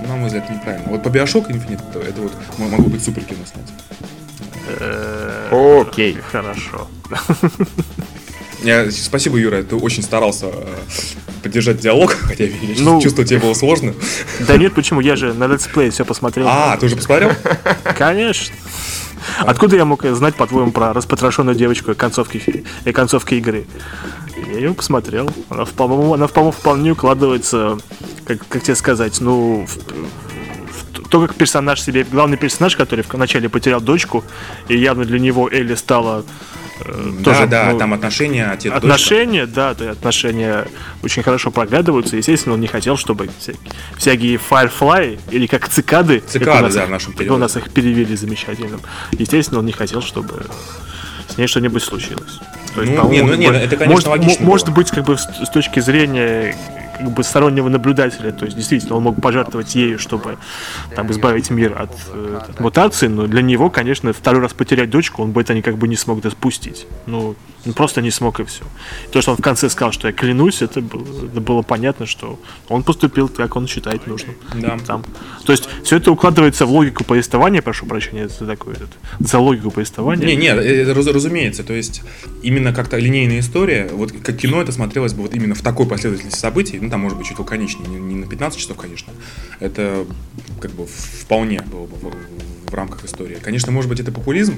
[0.10, 0.88] На мой взгляд, неправильно.
[0.90, 3.70] Вот по Bioshock Infinite это вот могу быть супер кино снять.
[5.52, 6.18] Окей.
[6.32, 6.88] Хорошо.
[8.64, 10.76] Я, спасибо, Юра, ты очень старался э,
[11.44, 13.94] поддержать диалог, хотя я ну, чувствую, тебе было сложно.
[14.46, 15.00] Да нет, почему?
[15.00, 16.46] Я же на Let's Play все посмотрел.
[16.50, 17.32] А, ты уже посмотрел?
[17.98, 18.54] Конечно.
[19.40, 23.66] Откуда я мог знать, по-твоему, про распотрошенную девочку и концовки, и концовки игры?
[24.48, 25.30] Я ее посмотрел.
[25.50, 27.78] Она, по-моему, она, по-моему, вполне укладывается,
[28.26, 33.14] как, как тебе сказать, ну, в, в, то, как персонаж себе, главный персонаж, который в
[33.14, 34.24] начале потерял дочку,
[34.68, 36.24] и явно для него Элли стала
[36.86, 40.68] э, да, тоже, да, ну, там отношения отец Отношения, да, то отношения
[41.04, 42.16] очень хорошо проглядываются.
[42.16, 43.62] Естественно, он не хотел, чтобы всякие,
[43.98, 47.38] всякие Firefly, или как цикады, цикады, нас, да, в нашем переводе.
[47.38, 48.82] у нас их перевели замечательным.
[49.12, 50.46] Естественно, он не хотел, чтобы
[51.28, 52.40] с ней что-нибудь случилось.
[52.74, 54.46] То есть, ну, не, ну, нет, это, конечно, может, логично.
[54.46, 54.76] Может было.
[54.76, 56.56] быть, как бы с точки зрения
[57.00, 60.38] как бы стороннего наблюдателя, то есть действительно он мог пожертвовать ею, чтобы
[60.96, 65.24] там избавить мир от, э, от мутации, но для него, конечно, второй раз потерять дочку,
[65.24, 66.88] он бы это никак бы не смог допустить.
[67.06, 67.36] Ну,
[67.66, 68.64] он просто не смог и все.
[69.12, 72.40] То, что он в конце сказал, что я клянусь, это было, это было понятно, что
[72.70, 74.36] он поступил, как он считает нужным.
[74.54, 74.78] Да.
[74.86, 75.04] Там.
[75.46, 78.78] То есть все это укладывается в логику повествования, прошу прощения за такое,
[79.20, 80.26] за логику повествования.
[80.26, 82.02] Не, не, это, разумеется, то есть
[82.44, 86.40] именно как-то линейная история, вот как кино это смотрелось бы вот именно в такой последовательности
[86.40, 89.14] событий, ну там может быть чуть лаконичнее, не, не на 15 часов, конечно,
[89.60, 90.08] это
[90.60, 93.38] как бы вполне было бы в, в рамках истории.
[93.40, 94.56] Конечно, может быть это популизм,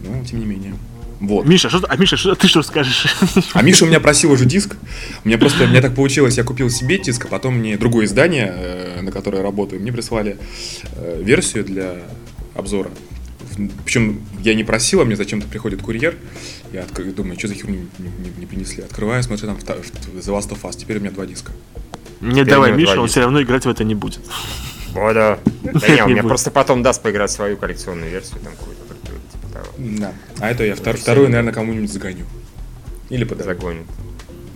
[0.00, 0.74] но тем не менее.
[1.20, 1.46] Вот.
[1.46, 3.06] Миша, что, а Миша, что, ты что скажешь?
[3.52, 4.74] А Миша у меня просил уже диск.
[5.24, 8.06] У меня просто, у меня так получилось, я купил себе диск, а потом мне другое
[8.06, 10.38] издание, э, на которое я работаю, мне прислали
[10.96, 11.98] э, версию для
[12.56, 12.90] обзора.
[13.84, 16.16] Причем я не просил, а мне зачем-то приходит курьер.
[16.72, 17.02] Я отк...
[17.14, 18.82] думаю, что за херню не, не, не принесли.
[18.82, 20.76] Открываю, смотрю, там The Last of Us.
[20.76, 21.52] Теперь у меня два диска.
[22.20, 24.20] Не давай, Миша, он все равно играть в это не будет.
[24.94, 25.38] О, да.
[25.62, 28.80] Да не, он мне просто потом даст поиграть свою коллекционную версию там какую-то.
[29.78, 30.12] Да.
[30.38, 32.26] А это я втор, вторую, наверное, кому-нибудь загоню.
[33.08, 33.48] Или подарю.
[33.48, 33.82] Загоню.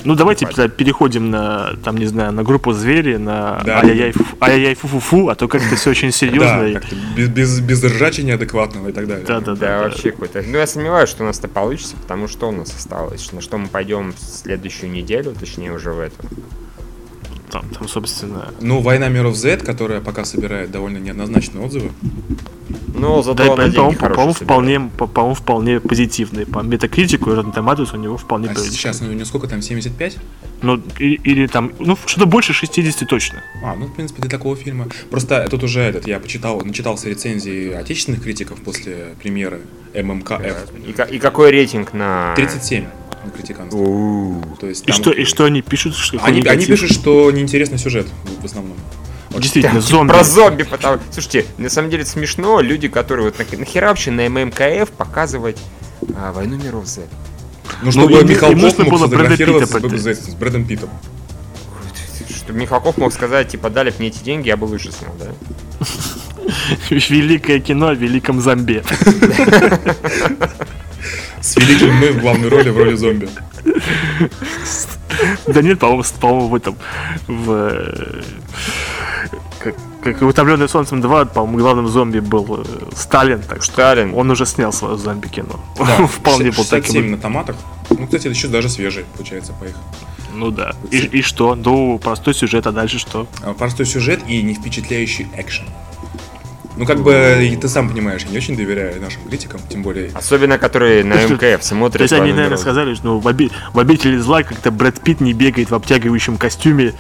[0.05, 3.81] Ну, давайте тогда переходим на, там, не знаю, на группу звери, на да.
[3.81, 6.73] ай-яй-яй фу-фу-фу, а то как-то все очень серьезно.
[6.73, 9.25] Да, как-то без, без, без ржачи неадекватного и так далее.
[9.27, 9.67] Да, да, да.
[9.67, 10.43] Да, вообще какой-то.
[10.47, 13.33] Ну, я сомневаюсь, что у нас это получится, потому что у нас осталось.
[13.33, 16.17] На что мы пойдем в следующую неделю, точнее, уже в эту.
[17.55, 18.49] Там, там, собственно...
[18.61, 21.93] Ну, «Война миров Z», которая пока собирает довольно неоднозначные отзывы.
[22.97, 26.47] Но зато Да, и, на по-моему, деньги по-моему, хорошие вполне, по- по-моему, вполне позитивный.
[26.47, 28.77] По метакритику и Tomatoes у него вполне А позитивный.
[28.77, 30.17] сейчас у него сколько там, 75?
[30.63, 33.41] Ну, или, или там, ну, что-то больше 60 точно.
[33.63, 34.89] А, ну, в принципе, для такого фильма.
[35.11, 39.61] Просто тут уже этот, я почитал, начитался рецензии отечественных критиков после премьеры
[39.95, 40.43] ММКФ.
[40.87, 42.33] И, и какой рейтинг на...
[42.35, 42.85] 37
[43.31, 43.71] на.
[44.61, 45.97] То есть И там- что, и что они пишут?
[45.97, 48.07] Что Они, они пишут, что неинтересный сюжет
[48.41, 48.77] в основном.
[49.37, 50.13] Действительно, Типа зомби.
[50.13, 51.01] Про зомби, потому...
[51.11, 55.59] Слушайте, на самом деле это смешно, люди, которые вот на- нахера вообще на ММКФ показывать
[56.17, 57.03] а, Войну миров Z.
[57.83, 60.91] Ну, чтобы им- Михалков нужно мог было Брэда сфотографироваться Питта с, Брэдом Питтом.
[62.33, 65.27] Чтобы Михалков мог сказать, типа, дали мне эти деньги, я бы лучше снял, да?
[66.91, 68.85] Великое кино о великом зомбе.
[71.55, 73.29] С великим мной в главной роли в роли зомби.
[75.47, 76.77] Да нет, по-моему, по-моему, в этом,
[77.29, 77.51] в...
[77.53, 78.23] э,
[79.63, 82.65] Как, как «Утомленный солнцем 2», по-моему, главным зомби был э,
[82.97, 84.13] Сталин, так что Сталин.
[84.15, 85.61] он уже снял свое зомби-кино.
[85.79, 87.11] Да, вполне был 67 таким.
[87.13, 87.57] на томатах.
[87.91, 89.77] Ну, кстати, еще даже свежий, получается, по их.
[90.33, 90.75] Ну да.
[90.91, 91.55] И, и что?
[91.55, 93.29] Ну, простой сюжет, а дальше что?
[93.43, 95.67] А, Простой сюжет и не впечатляющий экшен.
[96.77, 100.11] Ну, как бы, и ты сам понимаешь, я не очень доверяю нашим критикам, тем более...
[100.15, 101.99] Особенно, которые на МКФ смотрят.
[101.99, 102.61] То есть они, «Войну наверное, миров».
[102.61, 106.37] сказали, что ну, в, оби- в «Обители зла» как-то Брэд Питт не бегает в обтягивающем
[106.37, 106.93] костюме,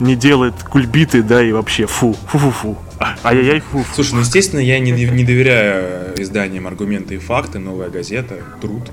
[0.00, 2.76] не делает кульбиты, да, и вообще фу, фу-фу-фу.
[2.98, 3.84] А- Ай-яй-яй, фу.
[3.94, 8.90] Слушай, ну, естественно, я не, не доверяю изданиям «Аргументы и факты», «Новая газета», «Труд».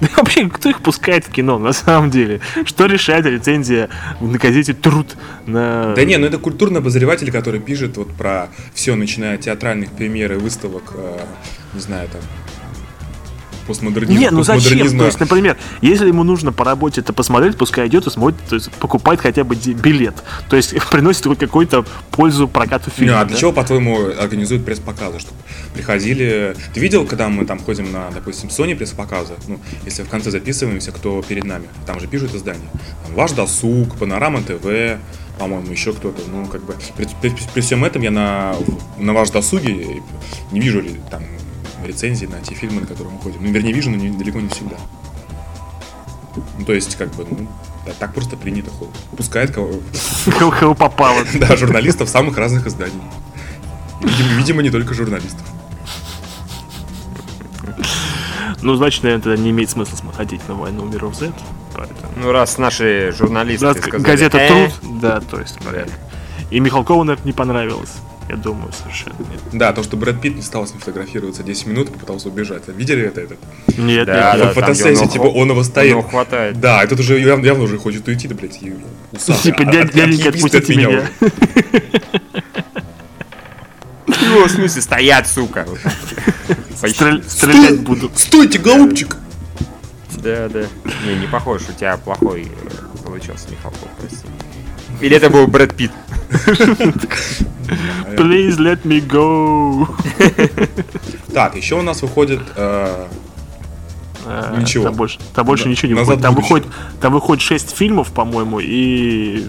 [0.16, 2.40] Вообще, кто их пускает в кино, на самом деле?
[2.64, 3.88] Что решает рецензия
[4.20, 5.94] на газете «Труд» на...
[5.94, 10.32] Да не, ну это культурный обозреватель, который пишет вот про все, начиная от театральных премьер
[10.32, 11.18] и выставок, э,
[11.74, 12.20] не знаю, там,
[13.66, 14.20] постмодернизма.
[14.20, 14.98] Не, ну зачем?
[14.98, 18.56] То есть, например, если ему нужно по работе это посмотреть, пускай идет и смотрит, то
[18.56, 20.14] есть покупает хотя бы билет.
[20.48, 23.20] То есть приносит какую-то пользу прокату Не, фильма.
[23.20, 23.40] а для да?
[23.40, 25.18] чего, по-твоему, организуют пресс-показы?
[25.20, 25.38] Чтобы
[25.74, 26.56] приходили...
[26.74, 29.34] Ты видел, когда мы там ходим на, допустим, Sony пресс-показы?
[29.48, 31.68] Ну, если в конце записываемся, кто перед нами.
[31.86, 32.60] Там же пишут издания.
[33.04, 34.98] Там, Ваш досуг, Панорама ТВ,
[35.38, 36.20] по-моему, еще кто-то.
[36.30, 38.54] Ну, как бы, при, при- при всем этом я на,
[38.98, 40.02] на ваш досуге
[40.52, 41.22] не вижу ли там
[41.86, 43.38] рецензии на те фильмы, на которые мы ходим.
[43.42, 44.76] Ну, вернее, вижу, но не- далеко не всегда.
[46.58, 47.46] Ну, то есть, как бы, ну,
[47.86, 48.94] да, так просто принято ходит.
[49.16, 49.70] Пускает кого,
[50.58, 51.24] Кого- попало.
[51.34, 53.00] да, журналистов самых разных изданий.
[54.02, 55.42] Видимо, видимо, не только журналистов.
[58.62, 61.32] Ну, значит, наверное, тогда не имеет смысла ходить на войну миров Z.
[61.74, 62.12] Поэтому.
[62.16, 65.92] Ну, раз наши журналисты Да, сказали, газета «Э, Труд, да, то есть, понятно.
[66.50, 67.92] И Михалкову, наверное, не понравилось.
[68.30, 69.40] Я думаю, совершенно нет.
[69.52, 72.64] Да, то, что Брэд Питт не стал с ним фотографироваться 10 минут и попытался убежать.
[72.68, 73.22] Вы Видели это?
[73.22, 73.36] это?
[73.76, 75.90] Нет, Да, нет, да, он типа, он его стоит.
[75.90, 76.60] его хватает.
[76.60, 78.72] Да, этот уже явно, явно уже хочет уйти, да, блядь, и
[79.10, 79.50] усатый.
[79.50, 81.10] Типа, А- дяденька, отпустите меня.
[84.06, 85.66] Ну, в смысле, стоять, сука.
[86.76, 88.12] Стрелять буду.
[88.14, 89.16] Стойте, голубчик!
[90.22, 90.66] Да, да.
[91.04, 92.46] Не, не похож, у тебя плохой
[93.04, 94.24] получился Михалков, прости.
[95.00, 95.92] Или это был Брэд Питт?
[98.16, 99.88] Please let me go.
[101.32, 102.40] Так, еще у нас выходит...
[102.56, 103.06] э,
[104.26, 104.84] А, Ничего.
[104.84, 106.22] Там больше, там больше Да, ничего не «Назад выходит.
[106.22, 106.54] Там будущее».
[106.56, 109.46] выходит, там выходит 6 фильмов, по-моему, и...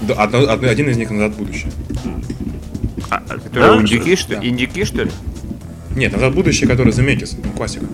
[0.00, 1.70] да, одно- одно- один из них «Назад в будущее».
[3.10, 3.80] а, Которые да?
[3.80, 4.46] индюки, что Да.
[4.46, 5.10] Индюки, что ли?
[5.96, 7.84] Нет, «Назад в будущее», который Земекис, ну, классика.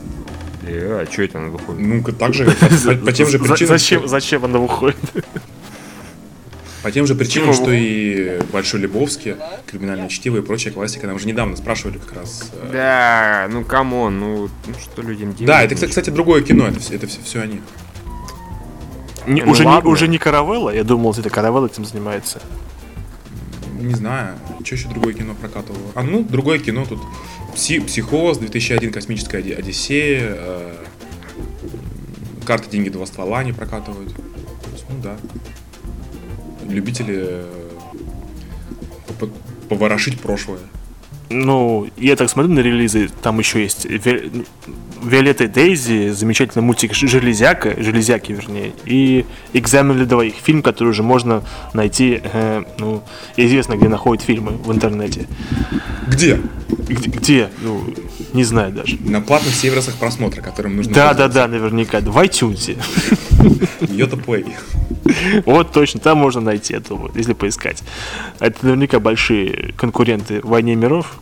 [0.67, 1.81] Э, а что это оно выходит?
[1.87, 2.45] Ну, так же,
[3.05, 4.97] по, тем же причинам, Зачем, зачем она выходит?
[6.85, 11.07] По тем же причинам, Типа, что и Большой Лебовский, Криминальное чтиво и прочая классика.
[11.07, 12.51] Нам же недавно спрашивали как раз...
[12.53, 15.47] э, Да, ну come on, ну ну что людям делать?
[15.47, 17.61] Да, это, кстати, другое кино, это все, это все, все они.
[19.27, 20.71] Не- Ну уже, не, уже не Каравелла?
[20.75, 22.41] Я думал, это Каравелла этим занимается.
[23.81, 25.91] Не знаю, что еще другое кино прокатывало.
[25.95, 27.01] А ну, другое кино тут.
[27.55, 30.75] Пси- Психоз, 2001, Космическая Оди- Одиссея, э,
[32.45, 34.13] карты, деньги, два ствола они прокатывают.
[34.91, 35.17] Ну да.
[36.69, 37.45] Любители э,
[39.19, 39.29] по-
[39.69, 40.59] поворошить прошлое.
[41.31, 44.47] Ну, я так смотрю на релизы, там еще есть Ве-
[45.03, 51.03] Виолетта и Дейзи, замечательный мультик Железяка, Железяки, вернее, и Экзамен для двоих, фильм, который уже
[51.03, 51.43] можно
[51.73, 53.03] найти, э, ну,
[53.37, 55.27] известно, где находят фильмы в интернете.
[56.07, 56.41] Где?
[56.87, 57.11] Где?
[57.11, 57.51] где?
[57.63, 57.85] Ну,
[58.33, 58.97] не знаю даже.
[59.01, 62.01] На платных сервисах просмотра, которым нужно Да, да, да, наверняка.
[62.01, 62.77] В iTunes.
[63.89, 64.53] Йота Play.
[65.45, 67.83] Вот точно, там можно найти, я думаю, если поискать.
[68.41, 71.19] Это наверняка большие конкуренты в «Войне миров».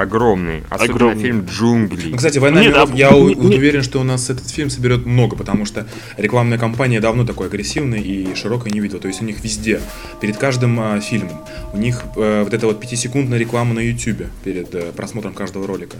[0.00, 0.62] Огромные.
[0.70, 1.22] Особенно Огромные.
[1.24, 2.10] фильм «Джунгли».
[2.10, 4.48] Ну, кстати, «Война Нет, миров», а я не- у- не- уверен, что у нас этот
[4.48, 5.86] фильм соберет много, потому что
[6.16, 9.00] рекламная кампания давно такой агрессивной и широкой не видела.
[9.00, 9.80] То есть у них везде,
[10.20, 11.40] перед каждым а, фильмом,
[11.72, 15.96] у них э, вот эта вот пятисекундная реклама на YouTube перед э, просмотром каждого ролика.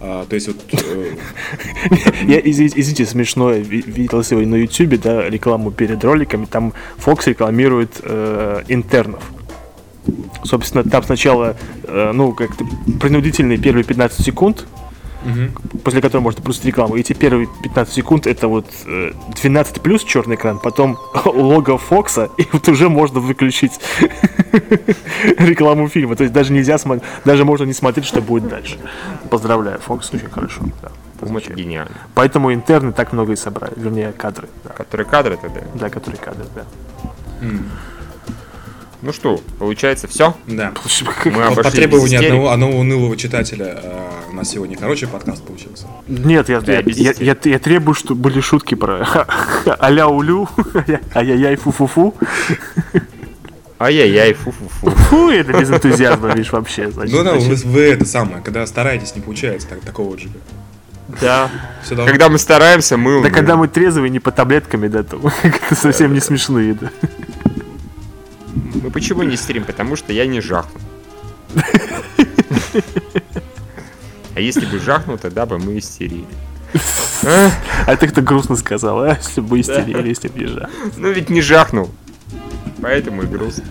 [0.00, 0.56] А, то есть вот...
[0.72, 1.14] э,
[2.26, 6.72] Я, извините, извините, смешно, видел сегодня на ютубе, да, рекламу перед роликами, там
[7.04, 9.22] Fox рекламирует э, интернов.
[10.44, 12.64] Собственно, там сначала, э, ну, как-то
[13.00, 14.66] принудительные первые 15 секунд,
[15.82, 16.96] после которой можно пустить рекламу.
[16.96, 22.46] Эти первые 15 секунд это вот э, 12 плюс черный экран, потом лого Фокса, и
[22.52, 23.72] вот уже можно выключить
[25.38, 26.14] рекламу фильма.
[26.16, 28.78] То есть даже нельзя смотреть, даже можно не смотреть, что будет дальше.
[29.30, 30.60] Поздравляю, Фокс очень хорошо.
[30.82, 30.90] Да.
[31.20, 31.94] Это гениально.
[32.14, 35.60] Поэтому интерны так много и собрали, вернее кадры, да, Которые кадры тогда.
[35.74, 36.64] да которые кадры, да.
[39.04, 40.34] Ну что, получается все?
[40.46, 40.72] Да.
[41.26, 44.00] Мы Вот по требованию одного, одного унылого читателя э,
[44.30, 45.86] у нас сегодня хороший подкаст получился.
[46.08, 49.06] Нет, я, Да, я, я, я- я требую, чтобы были шутки про
[49.82, 50.48] аля улю,
[51.14, 52.14] ай-яй-яй, фу-фу-фу.
[53.78, 54.88] Ай-яй-яй, фу-фу-фу.
[54.90, 56.90] Фу, это без энтузиазма, видишь, вообще.
[56.90, 57.64] значит, Ну да, вы, значит.
[57.66, 60.28] вы это самое, когда стараетесь, не получается так, такого же.
[61.20, 61.50] Да.
[61.84, 63.34] Все должно- Когда мы стараемся, мы Да умеем.
[63.34, 66.90] когда мы трезвые, не по таблетками, да, то как-то совсем не смешные, да.
[68.94, 69.64] Почему не стрим?
[69.64, 70.80] Потому что я не жахну.
[74.36, 76.26] А если бы жахнул, тогда бы мы истерили.
[77.86, 79.16] А ты кто грустно сказал, а?
[79.16, 80.70] Если бы истерили, если бы не жах.
[80.96, 81.90] Ну ведь не жахнул.
[82.80, 83.64] Поэтому и грустно.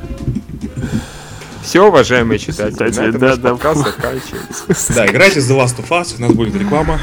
[1.64, 4.94] Все, уважаемые читатели, на этом наш подкаст заканчивается.
[4.94, 7.00] Да, играйте The Last of Us, у нас будет реклама.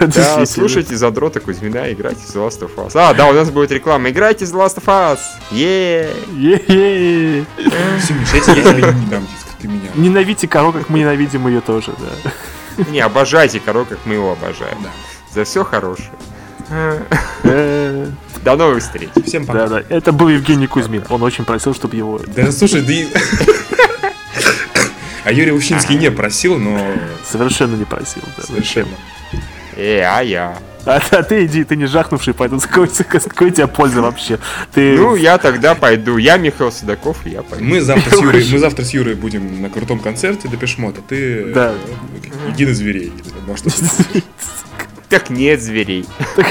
[0.00, 2.92] Да, слушайте задрота Кузьмина, играйте The Last of Us.
[2.94, 4.10] А, да, у нас будет реклама.
[4.10, 5.20] Играйте The Last of Us.
[5.50, 7.46] е Е-е.
[8.00, 9.26] Симиш, я тебе я тебе не дам
[9.64, 9.90] ты меня.
[9.94, 12.84] Ненавидите корову, как мы ненавидим ее тоже, да.
[12.90, 14.76] Не, обожайте Коро, как мы его обожаем.
[14.82, 14.90] Да.
[15.32, 16.10] За все хорошее.
[18.42, 19.10] До новых встреч.
[19.24, 19.66] Всем пока.
[19.66, 19.82] Да, да.
[19.88, 21.04] Это был Евгений Кузьмин.
[21.08, 22.20] Он очень просил, чтобы его...
[22.34, 23.52] Да слушай, да
[25.24, 26.78] А Юрий Ущинский не просил, но
[27.26, 28.22] Совершенно не просил.
[28.36, 28.42] Да.
[28.44, 28.94] совершенно.
[29.76, 30.58] Э, а я.
[30.86, 34.38] А, а ты иди, ты не жахнувший, поэтому с какой, с какой тебя польза вообще?
[34.74, 34.96] Ты...
[34.98, 36.18] Ну, я тогда пойду.
[36.18, 37.64] Я Михаил Судаков, и я пойду.
[37.64, 41.00] Мы завтра с Юрой, мы завтра с Юрой будем на крутом концерте Депешмота.
[41.00, 41.72] Ты Да.
[41.72, 43.12] э, иди на зверей.
[43.46, 43.66] Может,
[45.08, 46.06] Так нет зверей.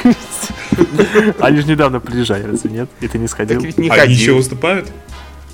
[1.40, 2.90] Они же недавно приезжали, разве нет?
[3.02, 3.62] И ты не Так сходил?
[3.62, 4.90] ведь не Они еще выступают?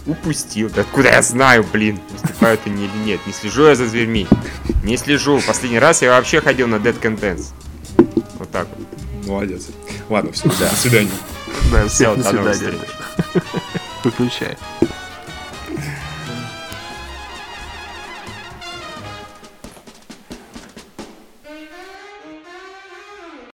[0.10, 0.72] Упустил.
[0.72, 3.20] Да откуда я знаю, блин, выступают они или нет.
[3.28, 4.28] Не слежу я за зверьми.
[4.84, 5.39] Не слежу.
[5.45, 7.47] Последний раз я вообще ходил на Dead Contents.
[8.39, 9.28] Вот так вот.
[9.28, 9.68] Молодец.
[10.10, 11.12] Ладно, все, до свидания.
[11.72, 12.80] Да, всем до свидания.
[14.03, 14.57] Выключай.